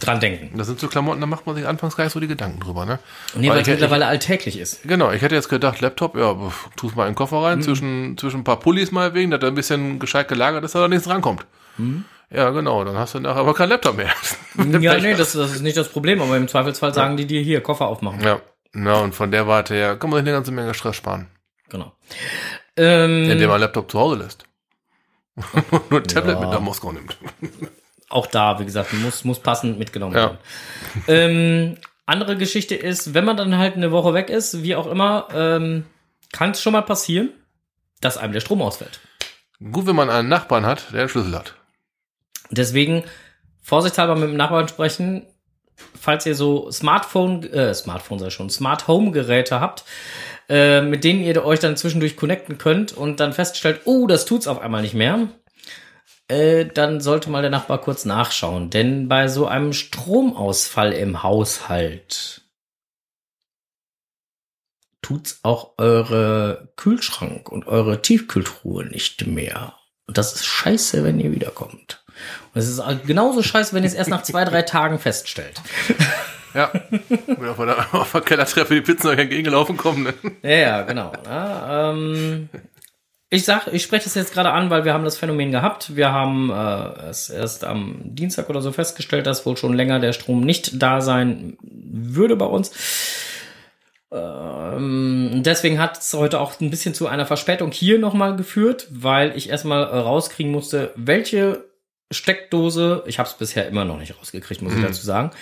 [0.00, 0.56] dran denken.
[0.58, 2.84] Das sind so Klamotten, da macht man sich anfangs gar nicht so die Gedanken drüber,
[2.84, 2.98] ne?
[3.34, 4.82] Nee, Weil weil es ich- mittlerweile alltäglich ist.
[4.84, 7.44] Genau, ich hätte jetzt gedacht, Laptop, ja, pf, tu's mal in den Koffer Mhm.
[7.44, 10.74] rein, zwischen, zwischen ein paar Pullis mal wegen, dass er ein bisschen gescheit gelagert ist,
[10.74, 11.46] dass da nichts rankommt.
[11.78, 12.04] Mhm.
[12.30, 14.10] Ja, genau, dann hast du nachher aber kein Laptop mehr.
[14.80, 17.60] Ja, nee, das, das ist nicht das Problem, aber im Zweifelsfall sagen die dir hier,
[17.62, 18.20] Koffer aufmachen.
[18.22, 18.40] ja.
[18.76, 21.28] Na, und von der Warte her kann man sich eine ganze Menge Stress sparen,
[21.68, 21.92] Genau.
[22.76, 24.44] Ähm, indem man Laptop zu Hause lässt.
[25.70, 26.40] Und nur ein Tablet Ja.
[26.40, 27.16] mit nach Moskau nimmt.
[28.08, 30.20] Auch da, wie gesagt, muss, muss passend mitgenommen Ja.
[30.22, 30.38] werden.
[31.08, 31.76] Ähm,
[32.06, 35.86] andere Geschichte ist, wenn man dann halt eine Woche weg ist, wie auch immer, ähm,
[36.32, 37.30] kann es schon mal passieren,
[38.00, 39.00] dass einem der Strom ausfällt.
[39.72, 41.54] Gut, wenn man einen Nachbarn hat, der einen Schlüssel hat.
[42.50, 43.04] Deswegen
[43.62, 45.26] vorsichtshalber mit dem Nachbarn sprechen,
[45.98, 49.84] falls ihr so Smartphone, äh, Smartphone sei schon, Smart Home Geräte habt,
[50.50, 54.46] äh, mit denen ihr euch dann zwischendurch connecten könnt und dann feststellt, oh, das tut's
[54.46, 55.28] auf einmal nicht mehr,
[56.28, 58.70] äh, dann sollte mal der Nachbar kurz nachschauen.
[58.70, 62.42] Denn bei so einem Stromausfall im Haushalt
[65.02, 69.74] tut's auch eure Kühlschrank und eure Tiefkühltruhe nicht mehr.
[70.06, 72.04] Und das ist scheiße, wenn ihr wiederkommt.
[72.54, 75.60] Und es ist genauso scheiße, wenn ihr es erst nach zwei, drei Tagen feststellt.
[76.54, 76.70] Ja.
[77.26, 80.04] Wenn auf der, auf der Kellertreppe die Pizzen euch entgegengelaufen kommen.
[80.04, 80.14] Ne?
[80.44, 81.12] Ja, ja, genau.
[81.24, 82.48] Ja, ähm,
[83.34, 85.96] ich sag, ich spreche das jetzt gerade an, weil wir haben das Phänomen gehabt.
[85.96, 90.12] Wir haben äh, es erst am Dienstag oder so festgestellt, dass wohl schon länger der
[90.12, 92.70] Strom nicht da sein würde bei uns.
[94.12, 99.36] Ähm, deswegen hat es heute auch ein bisschen zu einer Verspätung hier nochmal geführt, weil
[99.36, 101.64] ich erstmal rauskriegen musste, welche
[102.12, 105.32] Steckdose, ich habe es bisher immer noch nicht rausgekriegt, muss ich dazu sagen,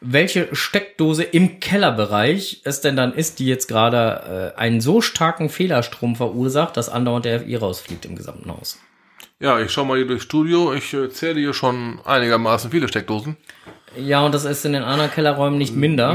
[0.00, 5.48] welche Steckdose im Kellerbereich es denn dann ist, die jetzt gerade äh, einen so starken
[5.48, 8.78] Fehlerstrom verursacht, dass andauernd der FI rausfliegt im gesamten Haus.
[9.40, 10.72] Ja, ich schau mal hier durchs Studio.
[10.74, 13.36] Ich äh, zähle hier schon einigermaßen viele Steckdosen.
[13.96, 16.14] Ja, und das ist in den anderen Kellerräumen nicht minder.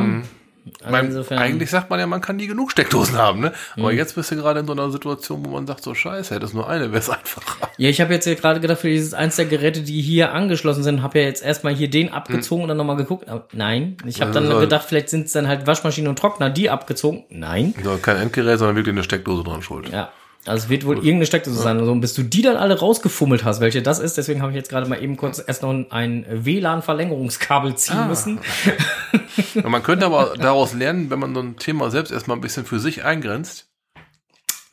[0.82, 3.52] Also Mein, insofern, eigentlich sagt man ja, man kann nie genug Steckdosen haben, ne?
[3.78, 3.98] Aber Mhm.
[3.98, 6.54] jetzt bist du gerade in so einer Situation, wo man sagt, so scheiße, hätte es
[6.54, 7.70] nur eine, wäre es einfacher.
[7.78, 10.84] Ja, ich habe jetzt hier gerade gedacht, für dieses eins der Geräte, die hier angeschlossen
[10.84, 13.30] sind, habe ja jetzt erstmal hier den abgezogen und dann nochmal geguckt.
[13.30, 16.50] Aber nein, ich habe dann Also- gedacht, vielleicht sind es dann halt Waschmaschine und Trockner,
[16.50, 17.26] die abgezogen.
[17.30, 17.76] Nein.
[17.84, 19.90] So, kein Endgerät, sondern wirklich eine Steckdose dran schuld.
[19.90, 20.10] Ja.
[20.48, 21.80] Also es wird wohl irgendeine Steckdose sein.
[21.80, 24.56] Also, und bis du die dann alle rausgefummelt hast, welche das ist, deswegen habe ich
[24.56, 28.06] jetzt gerade mal eben kurz erst noch ein WLAN-Verlängerungskabel ziehen Ah.
[28.08, 28.40] müssen.
[29.56, 32.66] Und man könnte aber daraus lernen, wenn man so ein Thema selbst erstmal ein bisschen
[32.66, 33.68] für sich eingrenzt,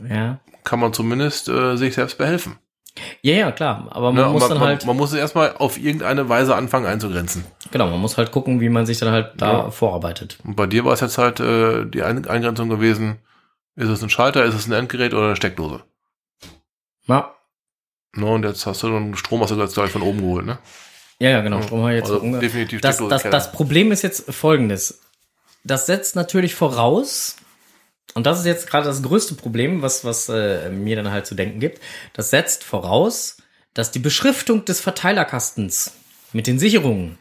[0.09, 0.39] Ja.
[0.65, 2.59] kann man zumindest äh, sich selbst behelfen.
[3.23, 3.89] Ja, ja, klar.
[3.91, 4.31] Aber man Ne?
[4.33, 7.45] muss man, dann man, halt, man muss es erstmal auf irgendeine Weise anfangen einzugrenzen.
[7.71, 9.71] genau, man muss halt gucken, wie man sich dann halt da Ja.
[9.71, 10.39] vorarbeitet.
[10.45, 13.19] Und bei dir war es jetzt halt äh, die Ein Eingrenzung gewesen,
[13.77, 15.83] ist es ein Schalter, ist es ein Endgerät oder eine Steckdose?
[17.07, 17.35] Ja.
[18.15, 20.59] Ne, und jetzt hast du den Strom hast du jetzt gleich von oben geholt, ne?
[21.23, 21.63] Ja, ja, genau.
[21.63, 23.31] Strom haben wir jetzt Also so unge- definitiv das, das, Keller.
[23.33, 25.01] das Problem ist jetzt folgendes.
[25.63, 27.37] Das setzt natürlich voraus,
[28.15, 31.35] und das ist jetzt gerade das größte Problem, was, was äh, mir dann halt zu
[31.37, 31.81] denken gibt.
[32.13, 33.37] Das setzt voraus,
[33.73, 35.93] dass die Beschriftung des Verteilerkastens
[36.33, 37.19] mit den Sicherungen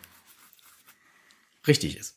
[1.68, 2.16] richtig ist.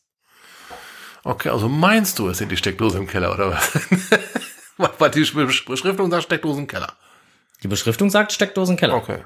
[1.22, 3.72] Okay, also meinst du, es sind die Steckdosen im Keller, oder was?
[4.98, 6.94] Weil die Besch- Beschriftung sagt Steckdosen im Keller.
[7.62, 8.94] Die Beschriftung sagt Steckdosenkeller.
[8.94, 9.24] Okay.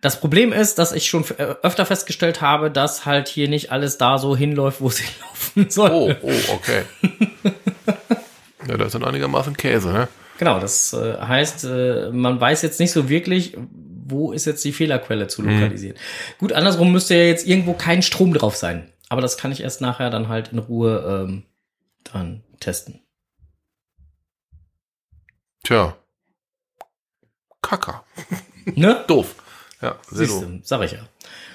[0.00, 3.98] Das Problem ist, dass ich schon äh, öfter festgestellt habe, dass halt hier nicht alles
[3.98, 6.16] da so hinläuft, wo es hinlaufen soll.
[6.22, 6.82] Oh, oh, okay.
[8.66, 10.08] ja, das sind einigermaßen Käse, ne?
[10.38, 13.58] Genau, das äh, heißt, äh, man weiß jetzt nicht so wirklich,
[14.06, 15.96] wo ist jetzt die Fehlerquelle zu lokalisieren.
[16.38, 18.90] Gut, andersrum müsste ja jetzt irgendwo kein Strom drauf sein.
[19.10, 21.42] Aber das kann ich erst nachher dann halt in Ruhe ähm,
[22.04, 23.00] dann testen.
[25.62, 25.96] Tja.
[27.60, 28.04] Kacker.
[28.64, 29.04] Ne?
[29.06, 29.34] Doof.
[29.80, 31.08] Ja, sehr Siehst du, sag ich ja.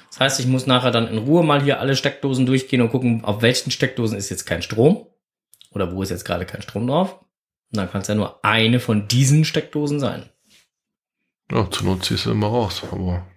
[0.10, 3.24] Das heißt, ich muss nachher dann in Ruhe mal hier alle Steckdosen durchgehen und gucken,
[3.26, 5.08] auf welchen Steckdosen ist jetzt kein Strom
[5.72, 7.20] oder wo ist jetzt gerade kein Strom drauf.
[7.72, 10.30] Und dann kann es ja nur eine von diesen Steckdosen sein.
[11.52, 13.28] Ja, zur Not ziehst du immer raus, aber.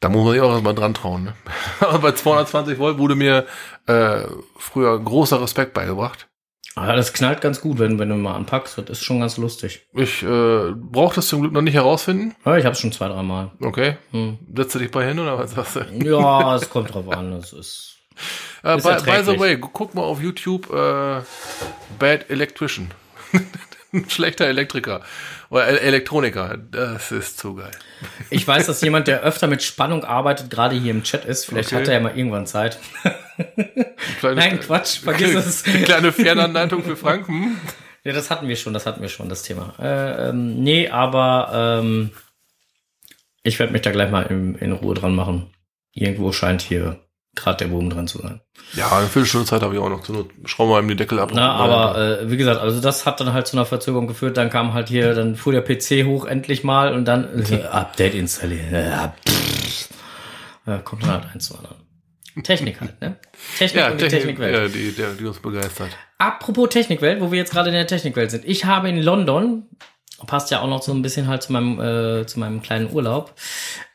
[0.00, 1.34] Da muss man sich auch erstmal dran trauen, ne?
[1.80, 3.46] Aber bei 220 Volt wurde mir
[3.86, 4.24] äh,
[4.58, 6.28] früher großer Respekt beigebracht.
[6.76, 8.78] Aber das knallt ganz gut, wenn, wenn du mal anpackst.
[8.78, 9.86] Das ist schon ganz lustig.
[9.92, 12.34] Ich äh, brauche das zum Glück noch nicht herausfinden.
[12.44, 13.52] Ja, ich habe es schon zwei, dreimal.
[13.60, 13.96] Okay.
[14.10, 14.38] Hm.
[14.56, 15.80] Setzt du dich bei hin oder was sagst du?
[16.04, 17.32] Ja, es kommt drauf an.
[17.34, 17.96] Es ist.
[18.64, 21.20] Äh, by, by the way, gu- guck mal auf YouTube äh,
[21.98, 22.90] Bad Electrician.
[23.92, 25.02] Ein schlechter Elektriker.
[25.54, 26.58] Oder Elektroniker.
[26.72, 27.70] Das ist zu geil.
[28.28, 31.44] Ich weiß, dass jemand, der öfter mit Spannung arbeitet, gerade hier im Chat ist.
[31.44, 31.80] Vielleicht Okay.
[31.80, 32.80] hat er ja mal irgendwann Zeit.
[34.18, 35.64] Kleine, Nein, Quatsch, vergiss es.
[35.64, 37.28] Eine kleine Fernanleitung für Frank.
[37.28, 37.56] Hm?
[38.02, 39.74] Ja, das hatten wir schon, das hatten wir schon, das Thema.
[39.78, 42.10] Äh, ähm, nee, aber ähm,
[43.44, 45.54] ich werde mich da gleich mal in, in Ruhe dran machen.
[45.92, 46.98] Irgendwo scheint hier
[47.34, 48.40] gerade der Boom dran zu sein.
[48.74, 50.02] Ja, eine Viertelstunde Zeit habe ich auch noch.
[50.02, 51.30] Zur Not schrauben wir ihm den Deckel ab.
[51.32, 54.36] Na, aber äh, wie gesagt, also das hat dann halt zu einer Verzögerung geführt.
[54.36, 58.14] Dann kam halt hier, dann fuhr der PC hoch endlich mal und dann äh, Update
[58.14, 59.12] installieren.
[60.66, 61.76] Ja, kommt dann halt eins zu anderen.
[62.42, 63.16] Technik halt, ne?
[63.58, 64.54] Technik ja, und die Technik, Technikwelt.
[64.54, 65.90] ja, die, der, die uns begeistert.
[66.18, 68.44] Apropos Technikwelt, wo wir jetzt gerade in der Technikwelt sind.
[68.44, 69.68] Ich habe in London,
[70.26, 73.34] passt ja auch noch so ein bisschen halt zu meinem, äh, zu meinem kleinen Urlaub.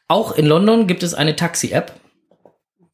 [0.07, 1.91] Auch in London gibt es eine Taxi-App,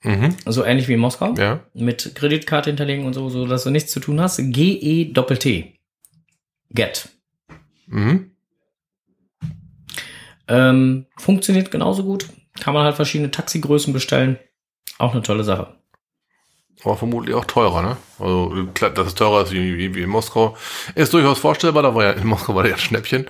[0.05, 0.35] Mhm.
[0.45, 1.61] so ähnlich wie in Moskau, Ja.
[1.73, 4.37] mit Kreditkarte hinterlegen und so, so dass du nichts zu tun hast.
[4.37, 5.73] G-E-T-T.
[6.71, 7.09] Get.
[7.87, 8.31] Mhm.
[10.47, 12.27] Ähm, funktioniert genauso gut.
[12.59, 14.37] Kann man halt verschiedene Taxigrößen bestellen.
[14.99, 15.75] Auch eine tolle Sache.
[16.83, 17.97] Aber vermutlich auch teurer, ne?
[18.19, 20.55] Also, klar, dass es teurer ist wie, wie, in Moskau.
[20.93, 23.27] Ist durchaus vorstellbar, da war ja, in Moskau war der ja Schnäppchen.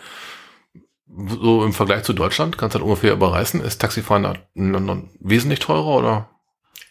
[1.39, 3.61] So im Vergleich zu Deutschland, kannst du halt ungefähr überreißen.
[3.61, 6.29] Ist Taxifahren da in London wesentlich teurer oder?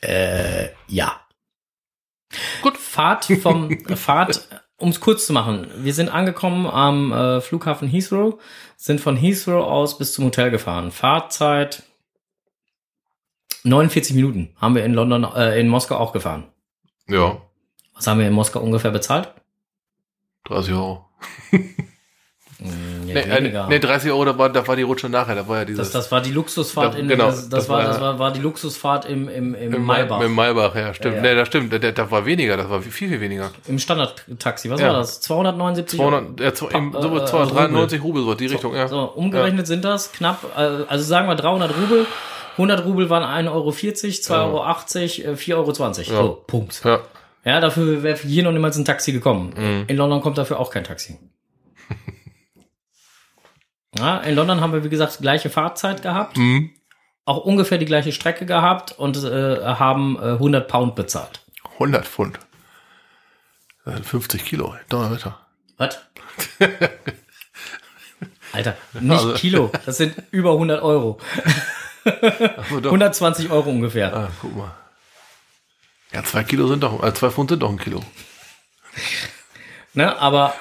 [0.05, 1.21] Äh, ja.
[2.63, 2.77] Gut.
[2.77, 5.69] Fahrt vom Fahrt, um es kurz zu machen.
[5.77, 8.41] Wir sind angekommen am äh, Flughafen Heathrow,
[8.77, 10.91] sind von Heathrow aus bis zum Hotel gefahren.
[10.91, 11.83] Fahrzeit
[13.65, 16.45] 49 Minuten haben wir in London, äh, in Moskau auch gefahren.
[17.09, 17.41] Ja,
[17.95, 19.33] Was haben wir in Moskau ungefähr bezahlt?
[20.45, 21.09] 30 Euro.
[22.65, 22.71] Ja,
[23.15, 23.67] Nee, äh, weniger.
[23.69, 25.91] nee 30 Euro, da war, da war die Rutsche nachher, da war ja dieses.
[25.93, 28.41] das, das war die Luxusfahrt Da- in genau, das, das, war, das war, war die
[28.41, 30.21] Luxusfahrt im, im, im, im Maybach.
[30.23, 31.17] Im Maybach, ja, stimmt.
[31.17, 31.29] Ja, ja.
[31.31, 31.73] Nee, das stimmt.
[31.73, 33.51] Der, der war weniger, das war viel, viel weniger.
[33.69, 34.71] Im Standardtaxi.
[34.71, 34.87] Was Ja.
[34.89, 35.21] war das?
[35.21, 36.49] 279 200, ja,
[36.79, 38.89] im, so äh, 293 Rubel, so die Richtung, ja.
[38.89, 42.07] So, umgerechnet sind das knapp, äh, also sagen wir 300 Rubel.
[42.53, 46.23] 100 Rubel waren 1,40 Euro, 2,80 Euro, äh, 4,20 Euro.
[46.27, 46.81] So, Punkt.
[46.85, 47.01] Ja.
[47.45, 49.53] Ja, dafür wäre hier noch niemals ein Taxi gekommen.
[49.57, 49.85] Mhm.
[49.89, 51.19] In London kommt dafür auch kein Taxi.
[53.99, 56.71] Ja, in London haben wir, wie gesagt, gleiche Fahrzeit gehabt, Mhm.
[57.25, 61.41] auch ungefähr die gleiche Strecke gehabt und äh, haben äh, 100 Pound bezahlt.
[61.75, 62.39] 100 Pfund.
[63.85, 64.81] Das sind 50 Kilo, ey.
[64.89, 65.39] Donnerwetter.
[65.77, 65.99] Was?
[68.53, 71.19] Alter, nicht Also- Kilo, das sind über 100 Euro.
[72.71, 72.91] So, doch.
[72.91, 74.15] 120 Euro ungefähr.
[74.15, 74.71] Ah, guck mal.
[76.13, 78.01] Ja, zwei Kilo sind doch, äh, zwei Pfund sind doch ein Kilo.
[79.95, 80.55] Ne, aber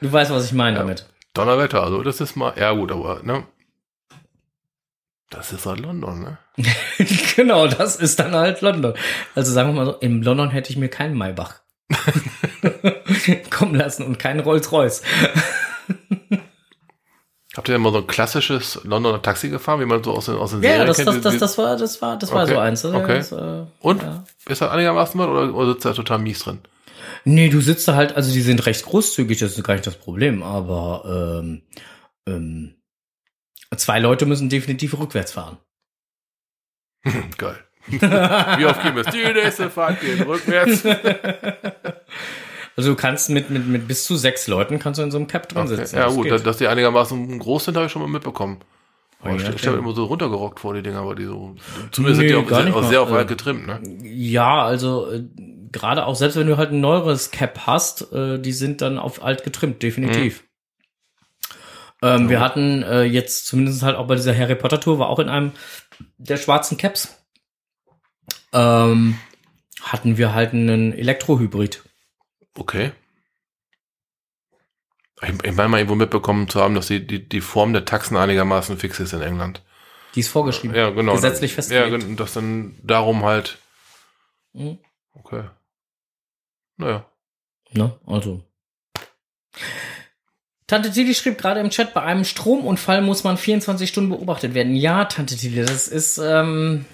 [0.00, 1.06] du weißt, was ich meine damit.
[1.34, 3.44] Donnerwetter, also das ist mal, ja gut, aber, ne?
[5.30, 6.38] Das ist halt London, ne?
[7.36, 8.94] genau, das ist dann halt London.
[9.34, 11.54] Also sagen wir mal so, in London hätte ich mir keinen Maybach
[13.50, 15.02] kommen lassen und keinen Rolls-Royce.
[17.56, 20.34] Habt ihr denn mal so ein klassisches Londoner Taxi gefahren, wie man so aus den,
[20.36, 21.08] aus den Ja, Serien das, kennt?
[21.08, 22.82] das, Die- das, die- das war, das war, das war Okay, so eins.
[22.82, 23.16] Das, okay.
[23.18, 24.02] das, äh, Und?
[24.02, 24.24] Ja.
[24.48, 26.60] Ist das einigermaßen was oder, oder sitzt da total mies drin?
[27.24, 29.96] Nee, du sitzt da halt, also die sind recht großzügig, das ist gar nicht das
[29.96, 31.62] Problem, aber ähm,
[32.26, 32.74] ähm,
[33.76, 35.58] zwei Leute müssen definitiv rückwärts fahren.
[37.38, 37.58] Geil.
[37.86, 39.04] Wie oft gehen wir?
[39.04, 40.84] Die nächste Fahrt geht rückwärts.
[42.76, 45.28] Also du kannst mit, mit, mit bis zu sechs Leuten kannst du in so einem
[45.28, 45.76] Cap drin Okay.
[45.76, 45.94] sitzen.
[45.96, 46.44] Ja das gut, geht.
[46.44, 48.58] dass die einigermaßen groß sind, habe ich schon mal mitbekommen.
[49.24, 51.54] Oh, ja, ich stelle mir immer so runtergerockt vor, die Dinger, aber die so.
[51.92, 53.80] Zumindest Nee, sind die auch, sehr, auch sehr auf Äh, alt getrimmt, ne?
[54.02, 55.22] Ja, also äh,
[55.74, 59.22] gerade auch selbst wenn du halt ein neueres Cap hast, äh, die sind dann auf
[59.22, 60.44] alt getrimmt, definitiv.
[62.02, 65.18] Ähm, Wir hatten äh, jetzt zumindest halt auch bei dieser Harry Potter Tour, war auch
[65.18, 65.52] in einem
[66.18, 67.16] der schwarzen Caps,
[68.52, 69.18] ähm,
[69.82, 71.82] hatten wir halt einen Elektrohybrid.
[72.56, 72.92] Okay.
[75.22, 78.16] Ich, ich meine mal irgendwo mitbekommen zu haben, dass die, die, die Form der Taxen
[78.16, 79.62] einigermaßen fix ist in England.
[80.14, 80.76] Die ist vorgeschrieben.
[80.76, 81.14] Ja, genau.
[81.14, 82.00] Gesetzlich Ja, festgelegt.
[82.06, 83.58] gen- das dann darum halt.
[84.52, 84.78] Mhm.
[85.14, 85.44] Okay.
[86.76, 87.06] Naja.
[87.72, 87.98] Ne?
[88.06, 88.42] Also.
[90.66, 94.74] Tante Tilly schrieb gerade im Chat, bei einem Stromunfall muss man 24 Stunden beobachtet werden.
[94.74, 96.86] Ja, Tante Tilly, das ist, ähm,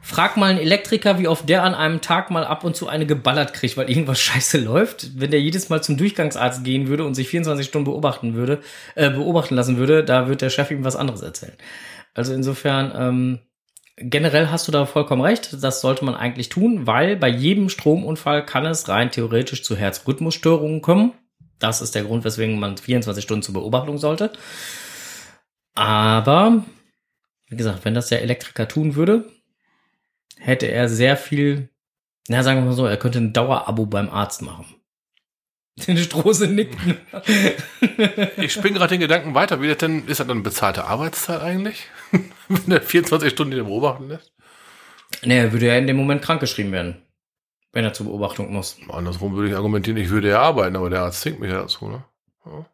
[0.00, 3.06] frag mal einen Elektriker, wie oft der an einem Tag mal ab und zu eine
[3.06, 5.20] geballert kriegt, weil irgendwas scheiße läuft.
[5.20, 8.60] Wenn der jedes Mal zum Durchgangsarzt gehen würde und sich 24 Stunden beobachten würde,
[8.94, 11.56] äh, beobachten lassen würde, da wird der Chef ihm was anderes erzählen.
[12.14, 13.38] Also insofern, ähm,
[14.00, 15.62] generell hast du da vollkommen recht.
[15.62, 20.80] Das sollte man eigentlich tun, weil bei jedem Stromunfall kann es rein theoretisch zu Herzrhythmusstörungen
[20.80, 21.12] kommen.
[21.58, 24.32] Das ist der Grund, weswegen man 24 Stunden zur Beobachtung sollte.
[25.74, 26.64] Aber,
[27.48, 29.30] wie gesagt, wenn das der Elektriker tun würde,
[30.38, 31.68] hätte er sehr viel,
[32.28, 34.64] na sagen wir mal so, er könnte ein Dauerabo beim Arzt machen.
[35.86, 36.76] Den Strose nickt.
[38.36, 39.62] Ich spinne gerade den Gedanken weiter.
[39.62, 41.88] Wie das denn, ist das dann bezahlte Arbeitszeit eigentlich?
[42.48, 44.32] Wenn er 24 Stunden den beobachten lässt?
[45.22, 47.02] nee, er würde ja in dem Moment krankgeschrieben werden.
[47.72, 48.78] Wenn er zur Beobachtung muss.
[48.88, 51.88] Andersrum würde ich argumentieren, ich würde ja arbeiten, aber der Arzt zwingt mich ja dazu,
[51.88, 52.04] ne?
[52.44, 52.66] Ja,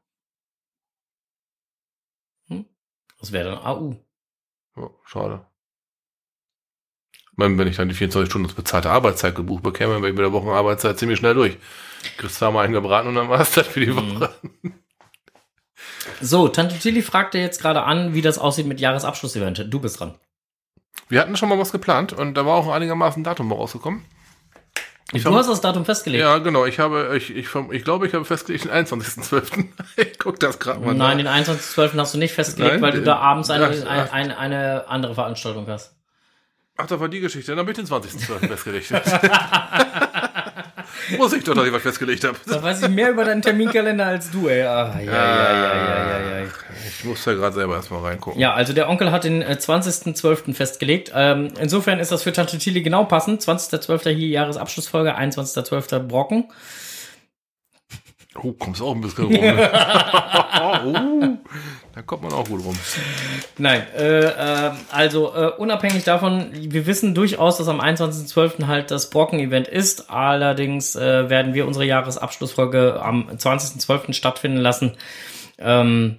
[3.21, 3.97] Das wäre dann AU.
[4.77, 5.47] ja, schade.
[7.33, 10.15] Ich meine, wenn ich dann die 24 Stunden als bezahlte Arbeitszeit gebucht bekäme, wäre ich
[10.15, 11.59] mit der Wochenarbeitszeit ziemlich schnell durch.
[12.19, 14.21] Kriegst zweimal einen gebraten und dann war es das für die Mhm.
[14.21, 14.35] Woche.
[16.21, 19.67] So, Tante Tilly fragte jetzt gerade an, wie das aussieht mit Jahresabschlussevent.
[19.69, 20.15] Du bist dran.
[21.09, 24.05] Wir hatten schon mal was geplant und da war auch einigermaßen ein Datum rausgekommen.
[25.13, 26.21] Ich du hab- hast das Datum festgelegt.
[26.23, 26.65] Ja, genau.
[26.65, 29.67] Ich habe, ich, ich, ich glaube, ich habe festgelegt den 21.12.
[29.97, 31.45] ich guck das gerade mal Nein, nach.
[31.45, 31.97] den 21.12.
[31.99, 34.13] hast du nicht festgelegt, Nein, weil du da abends eine, eine, ach.
[34.13, 35.95] eine, eine andere Veranstaltung hast.
[36.77, 37.53] Ach, da war die Geschichte.
[37.53, 38.49] Dann habe ich den 20.12.
[38.49, 38.91] festgelegt.
[41.17, 42.37] Muss ich doch, dass ich was festgelegt habe.
[42.47, 44.63] Da weiß ich mehr über deinen Terminkalender als du, ey.
[44.63, 46.47] Ah, ja, ja, ja, ja.
[46.89, 48.41] Ich muss da gerade selber erstmal reingucken.
[48.41, 50.55] Ja, also der Onkel hat den äh, 20.12.
[50.55, 51.13] festgelegt.
[51.15, 53.43] Ähm, insofern ist das für Tante Tilly genau passend.
[53.43, 54.11] 20.12.
[54.11, 56.01] hier Jahresabschlussfolge, 21.12.
[56.01, 56.45] Brocken.
[58.43, 59.35] Oh, kommst auch ein bisschen rum.
[60.59, 61.39] Oh,
[61.95, 62.77] da kommt man auch gut rum.
[63.59, 68.67] Nein, äh, äh, also äh, unabhängig davon, wir wissen durchaus, dass am 21.12.
[68.67, 70.11] halt das Brocken-Event ist.
[70.11, 74.13] Allerdings äh, werden wir unsere Jahresabschlussfolge am 20.12.
[74.13, 74.93] stattfinden lassen.
[75.59, 76.19] Ähm,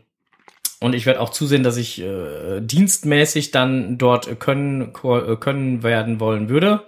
[0.80, 6.20] und ich werde auch zusehen, dass ich äh, dienstmäßig dann dort können, äh, können werden
[6.20, 6.84] wollen würde.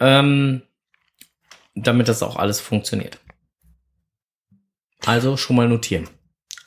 [0.00, 0.62] Ähm,
[1.74, 3.18] damit das auch alles funktioniert.
[5.06, 6.08] Also schon mal notieren.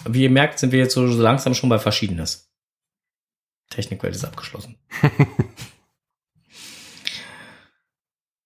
[0.05, 2.51] Wie ihr merkt, sind wir jetzt so langsam schon bei Verschiedenes.
[3.69, 4.77] Technikwelt ist abgeschlossen.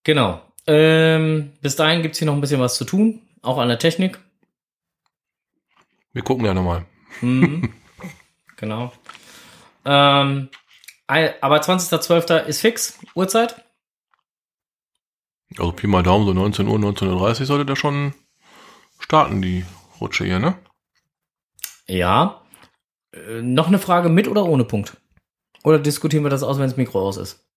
[0.04, 0.42] genau.
[0.66, 4.18] Ähm, bis dahin gibt's hier noch ein bisschen was zu tun, auch an der Technik.
[6.12, 6.86] Wir gucken ja nochmal.
[7.20, 7.72] Mhm.
[8.56, 8.92] genau.
[9.84, 10.48] Ähm,
[11.06, 12.44] aber 20.12.
[12.44, 13.64] ist fix, Uhrzeit.
[15.58, 18.14] Also Pi mal Daumen, so 19 Uhr, 19.30 Uhr sollte der schon
[19.00, 19.64] starten, die
[20.00, 20.58] Rutsche hier, ne?
[21.86, 22.42] Ja.
[23.12, 24.96] Äh, noch eine Frage mit oder ohne Punkt?
[25.64, 27.49] Oder diskutieren wir das aus, wenn das Mikro aus ist?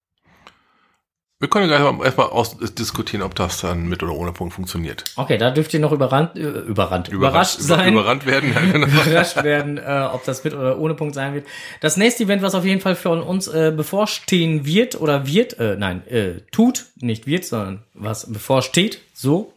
[1.44, 4.54] Wir können ja gleich mal erstmal aus diskutieren, ob das dann mit oder ohne Punkt
[4.54, 5.04] funktioniert.
[5.18, 7.91] Okay, da dürft ihr noch überrannt, äh, überrannt, überrascht über- sein.
[7.91, 8.88] Überrannt werden, ja, genau.
[9.02, 11.46] überrascht werden, äh, ob das mit oder ohne Punkt sein wird.
[11.82, 15.76] Das nächste Event, was auf jeden Fall für uns äh, bevorstehen wird oder wird, äh,
[15.78, 19.52] nein, äh, tut, nicht wird, sondern was bevorsteht, so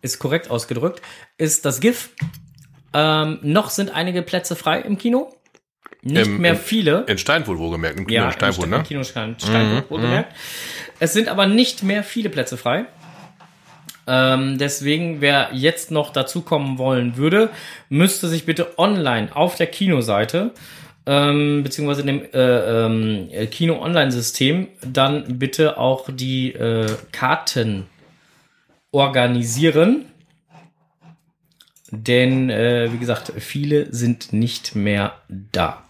[0.00, 1.02] ist korrekt ausgedrückt,
[1.38, 2.10] ist das GIF.
[2.94, 5.34] Ähm, noch sind einige Plätze frei im Kino.
[6.02, 7.04] Nicht Im- mehr viele.
[7.06, 8.76] In Steinfurt wohlgemerkt, im Kino ja, in Steinfurt, ne?
[8.76, 10.34] Im Kino Stein, Steinfurt, wohlgemerkt.
[10.98, 12.86] Es sind aber nicht mehr viele Plätze frei.
[14.08, 17.50] Ähm, deswegen, wer jetzt noch dazukommen wollen würde,
[17.88, 20.52] müsste sich bitte online auf der Kinoseite
[21.06, 27.86] ähm, beziehungsweise in dem äh, ähm, Kino-Online-System dann bitte auch die äh, Karten
[28.92, 30.04] organisieren.
[31.90, 35.84] Denn, äh, wie gesagt, viele sind nicht mehr da.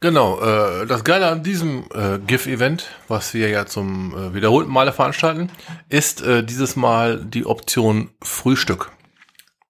[0.00, 4.92] Genau, äh, das Geile an diesem äh, GIF-Event, was wir ja zum äh, wiederholten Male
[4.94, 5.50] veranstalten,
[5.90, 8.90] ist äh, dieses Mal die Option Frühstück.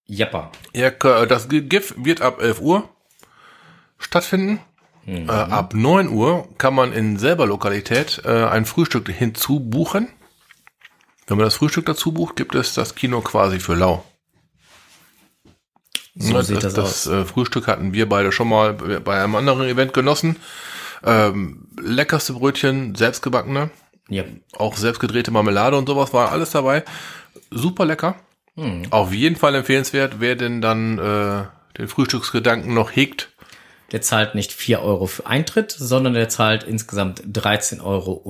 [0.07, 0.53] Jappa.
[0.73, 2.89] Ja, k- das GIF wird ab 11 Uhr
[3.99, 4.61] stattfinden.
[5.07, 10.09] Äh, ab 9 Uhr kann man in selber Lokalität äh, ein Frühstück hinzubuchen.
[11.27, 14.05] Wenn man das Frühstück dazu bucht, gibt es das Kino quasi für lau.
[16.23, 17.13] So Ne, sieht das, das aus.
[17.13, 20.37] äh, Frühstück hatten wir beide schon mal bei einem anderen Event genossen.
[21.03, 23.71] Ähm, leckerste Brötchen, selbstgebackene,
[24.09, 24.25] Ja.
[24.57, 26.85] auch selbstgedrehte Marmelade und sowas war alles dabei.
[27.51, 28.17] Super lecker.
[28.57, 28.83] Hm.
[28.91, 31.45] Auf jeden Fall empfehlenswert, wer denn dann äh,
[31.79, 33.31] den Frühstücksgedanken noch hegt.
[33.93, 38.23] Der zahlt nicht 4 Euro für Eintritt, sondern der zahlt insgesamt 13,50 Euro.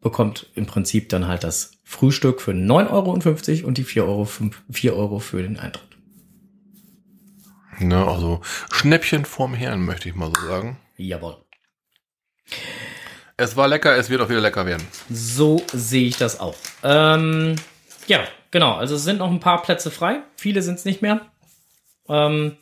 [0.00, 2.90] Bekommt im Prinzip dann halt das Frühstück für 9,50
[3.62, 5.91] Euro und die 4 Euro, 5, 4 Euro für den Eintritt.
[7.78, 10.78] Ne, also Schnäppchen vorm Herrn, möchte ich mal so sagen.
[10.96, 11.36] Jawohl.
[13.36, 14.86] Es war lecker, es wird auch wieder lecker werden.
[15.10, 16.54] So sehe ich das auch.
[16.84, 17.56] Ähm,
[18.06, 18.20] ja,
[18.50, 18.74] genau.
[18.74, 20.20] Also es sind noch ein paar Plätze frei.
[20.36, 21.22] Viele sind es nicht mehr.
[22.08, 22.56] Ähm,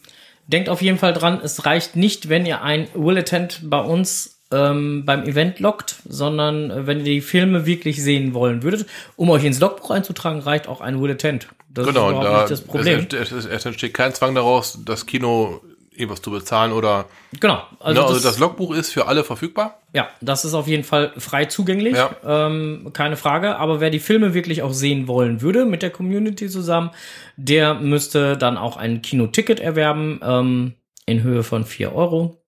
[0.46, 4.39] denkt auf jeden Fall dran, es reicht nicht, wenn ihr ein Will Attend bei uns
[4.52, 8.86] ähm, beim Event lockt, sondern äh, wenn ihr die Filme wirklich sehen wollen würdet,
[9.16, 11.48] um euch ins Logbuch einzutragen, reicht auch ein Will Attend.
[11.68, 13.06] Das Genau, ist überhaupt da nicht das Problem.
[13.12, 15.60] Es, es, es entsteht kein Zwang daraus, das Kino
[15.92, 17.06] irgendwas zu bezahlen oder
[17.40, 17.62] Genau.
[17.78, 19.80] also, ne, also das, Logbuch ist für alle verfügbar.
[19.92, 22.10] Ja, das ist auf jeden Fall frei zugänglich, Ja.
[22.24, 23.56] ähm, keine Frage.
[23.56, 26.90] Aber wer die Filme wirklich auch sehen wollen würde mit der Community zusammen,
[27.36, 30.74] der müsste dann auch ein Kinoticket erwerben ähm,
[31.06, 32.39] in Höhe von 4 Euro.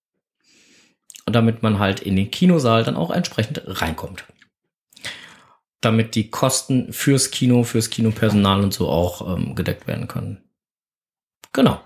[1.27, 4.25] Und damit man halt in den Kinosaal dann auch entsprechend reinkommt.
[5.81, 10.43] Damit die Kosten fürs Kino, fürs Kinopersonal und so auch ähm, gedeckt werden können.
[11.53, 11.81] Genau.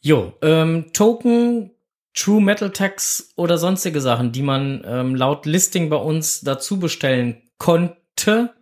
[0.00, 1.70] Jo, ähm, Token,
[2.14, 7.42] True Metal Tags oder sonstige Sachen, die man ähm, laut Listing bei uns dazu bestellen
[7.58, 8.54] konnte,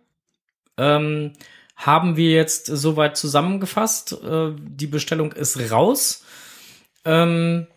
[0.77, 1.33] ähm,
[1.75, 4.13] haben wir jetzt soweit zusammengefasst.
[4.23, 6.23] Äh, die Bestellung ist raus.
[7.05, 7.67] Ähm,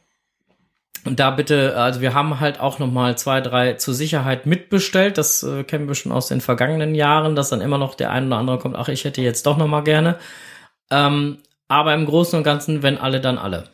[1.05, 5.17] und da bitte, also wir haben halt auch noch mal zwei, drei zur Sicherheit mitbestellt.
[5.17, 8.27] Das äh, kennen wir schon aus den vergangenen Jahren, dass dann immer noch der ein
[8.27, 10.17] oder andere kommt, ach, ich hätte jetzt doch noch mal gerne.
[10.91, 11.39] Ähm,
[11.69, 13.65] aber im Großen und Ganzen, wenn alle, dann alle.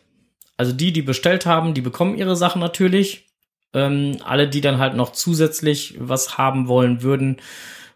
[0.56, 3.26] Also die, die bestellt haben, die bekommen ihre Sachen natürlich.
[3.74, 7.38] Ähm, alle, die dann halt noch zusätzlich was haben wollen würden,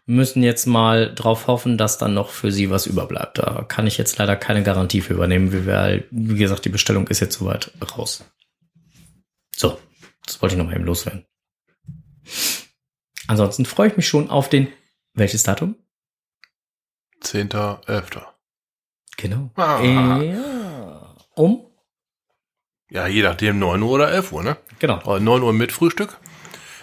[0.05, 3.37] müssen jetzt mal drauf hoffen, dass dann noch für sie was überbleibt.
[3.37, 5.53] Da kann ich jetzt leider keine Garantie für übernehmen.
[5.53, 8.25] Wie, wir, wie gesagt, die Bestellung ist jetzt soweit raus.
[9.61, 9.77] So,
[10.25, 11.27] das wollte ich noch mal eben loswerden.
[13.27, 14.73] Ansonsten freue ich mich schon auf den,
[15.13, 15.75] welches Datum?
[17.21, 18.23] 10.11.
[19.17, 19.51] Genau.
[19.55, 19.79] Ah.
[19.83, 21.15] Ja.
[21.35, 21.67] Um?
[22.89, 24.57] Ja, je nachdem 9 Uhr oder 11 Uhr, ne?
[24.79, 24.95] Genau.
[24.95, 26.17] Aber 9 Uhr mit Frühstück,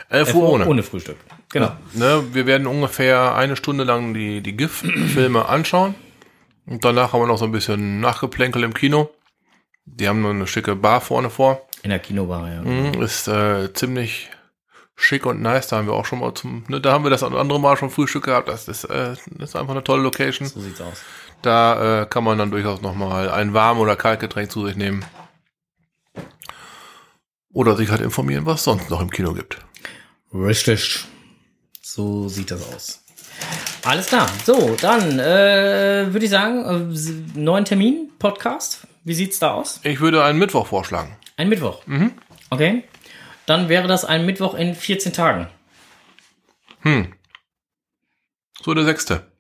[0.09, 0.69] 11 Uhr ohne.
[0.69, 1.17] Ohne Frühstück.
[1.49, 1.77] Genau.
[1.95, 5.97] Ne, wir werden ungefähr eine Stunde lang die, die GIF-Filme anschauen.
[6.65, 9.11] Und danach haben wir noch so ein bisschen Nachgeplänkel im Kino.
[9.85, 11.68] Die haben nur eine schicke Bar vorne vor.
[11.83, 12.63] In der Kinobar, ja.
[12.63, 14.31] Mhm, Ist äh, ziemlich
[14.97, 15.69] schick und nice.
[15.69, 17.91] Da haben wir auch schon mal zum, ne, da haben wir das andere Mal schon
[17.91, 18.49] Frühstück gehabt.
[18.49, 20.49] Das ist, äh, das ist einfach eine tolle Location.
[20.49, 21.03] So sieht's aus.
[21.43, 25.05] Da äh, kann man dann durchaus noch mal ein warm oder Kaltgetränk zu sich nehmen.
[27.53, 29.59] Oder sich halt informieren, was es sonst noch im Kino gibt.
[30.35, 31.07] Richtig.
[31.81, 33.05] So sieht das aus.
[33.85, 34.29] Alles klar.
[34.45, 38.81] So, dann äh, würde ich sagen, äh, neuen Termin, Podcast.
[39.05, 39.81] Wie sieht's da aus?
[39.85, 41.17] Ich würde einen Mittwoch vorschlagen.
[41.39, 41.83] Ein Mittwoch.
[42.51, 42.85] Okay.
[43.47, 45.49] Dann wäre das ein Mittwoch in 14 Tagen.
[48.63, 49.31] So der sechste.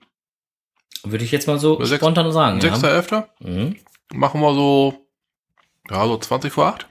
[1.04, 2.56] Würde ich jetzt mal so Der sechs- spontan sagen.
[2.56, 2.62] Ja?
[2.70, 3.28] Sechster, elfter.
[3.40, 3.76] Mhm.
[4.12, 5.06] Machen wir so,
[5.90, 6.86] ja, so 20 vor 8.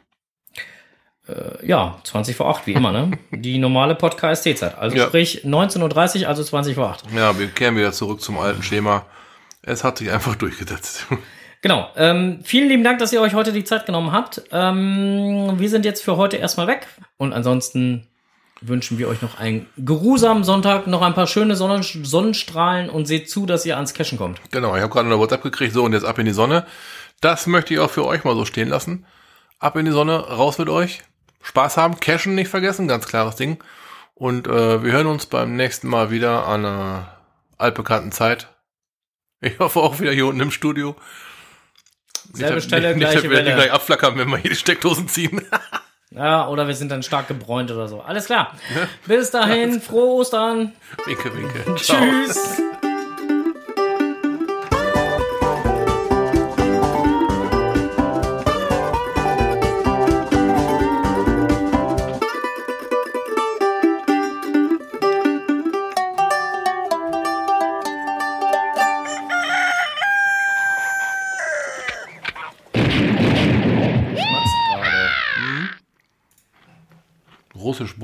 [1.64, 3.18] ja, 20 vor 8, wie immer, ne?
[3.32, 4.78] Die normale Podcast-Zeit.
[4.78, 5.08] Also Ja.
[5.08, 7.12] sprich 19.30 Uhr, also 20 vor 8.
[7.12, 9.06] Ja, wir kehren wieder zurück zum alten Schema.
[9.62, 11.06] Es hat sich einfach durchgesetzt.
[11.62, 11.90] Genau.
[11.96, 14.44] Ähm, vielen lieben Dank, dass ihr euch heute die Zeit genommen habt.
[14.52, 16.88] Ähm, wir sind jetzt für heute erstmal weg.
[17.18, 18.08] Und ansonsten
[18.62, 23.30] wünschen wir euch noch einen geruhsamen Sonntag, noch ein paar schöne Sonnen Sonnenstrahlen und seht
[23.30, 24.42] zu, dass ihr ans Cashen kommt.
[24.52, 26.66] genau, ich habe gerade eine WhatsApp gekriegt, so und jetzt ab in die Sonne.
[27.22, 29.06] Das möchte ich auch für euch mal so stehen lassen.
[29.60, 31.02] Ab in die Sonne, raus mit euch.
[31.42, 33.64] Spaß haben, cashen nicht vergessen, ganz klares Ding.
[34.14, 37.18] Und äh, wir hören uns beim nächsten Mal wieder an einer
[37.58, 38.48] altbekannten Zeit.
[39.40, 40.96] Ich hoffe auch wieder hier unten im Studio.
[42.34, 43.54] Selbe Stelle, nicht, gleiche wir Welle.
[43.54, 45.42] gleich abflackern, wenn wir hier die Steckdosen ziehen.
[46.10, 48.00] Ja, oder wir sind dann stark gebräunt oder so.
[48.00, 48.54] Alles klar.
[49.06, 50.72] Bis dahin, frohe Ostern.
[51.06, 51.76] winke, winke.
[51.76, 52.00] Ciao.
[52.02, 52.62] Tschüss.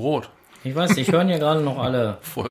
[0.04, 0.28] Brot.
[0.64, 2.18] Ich weiß, ich hören hier gerade noch alle.
[2.20, 2.42] Voll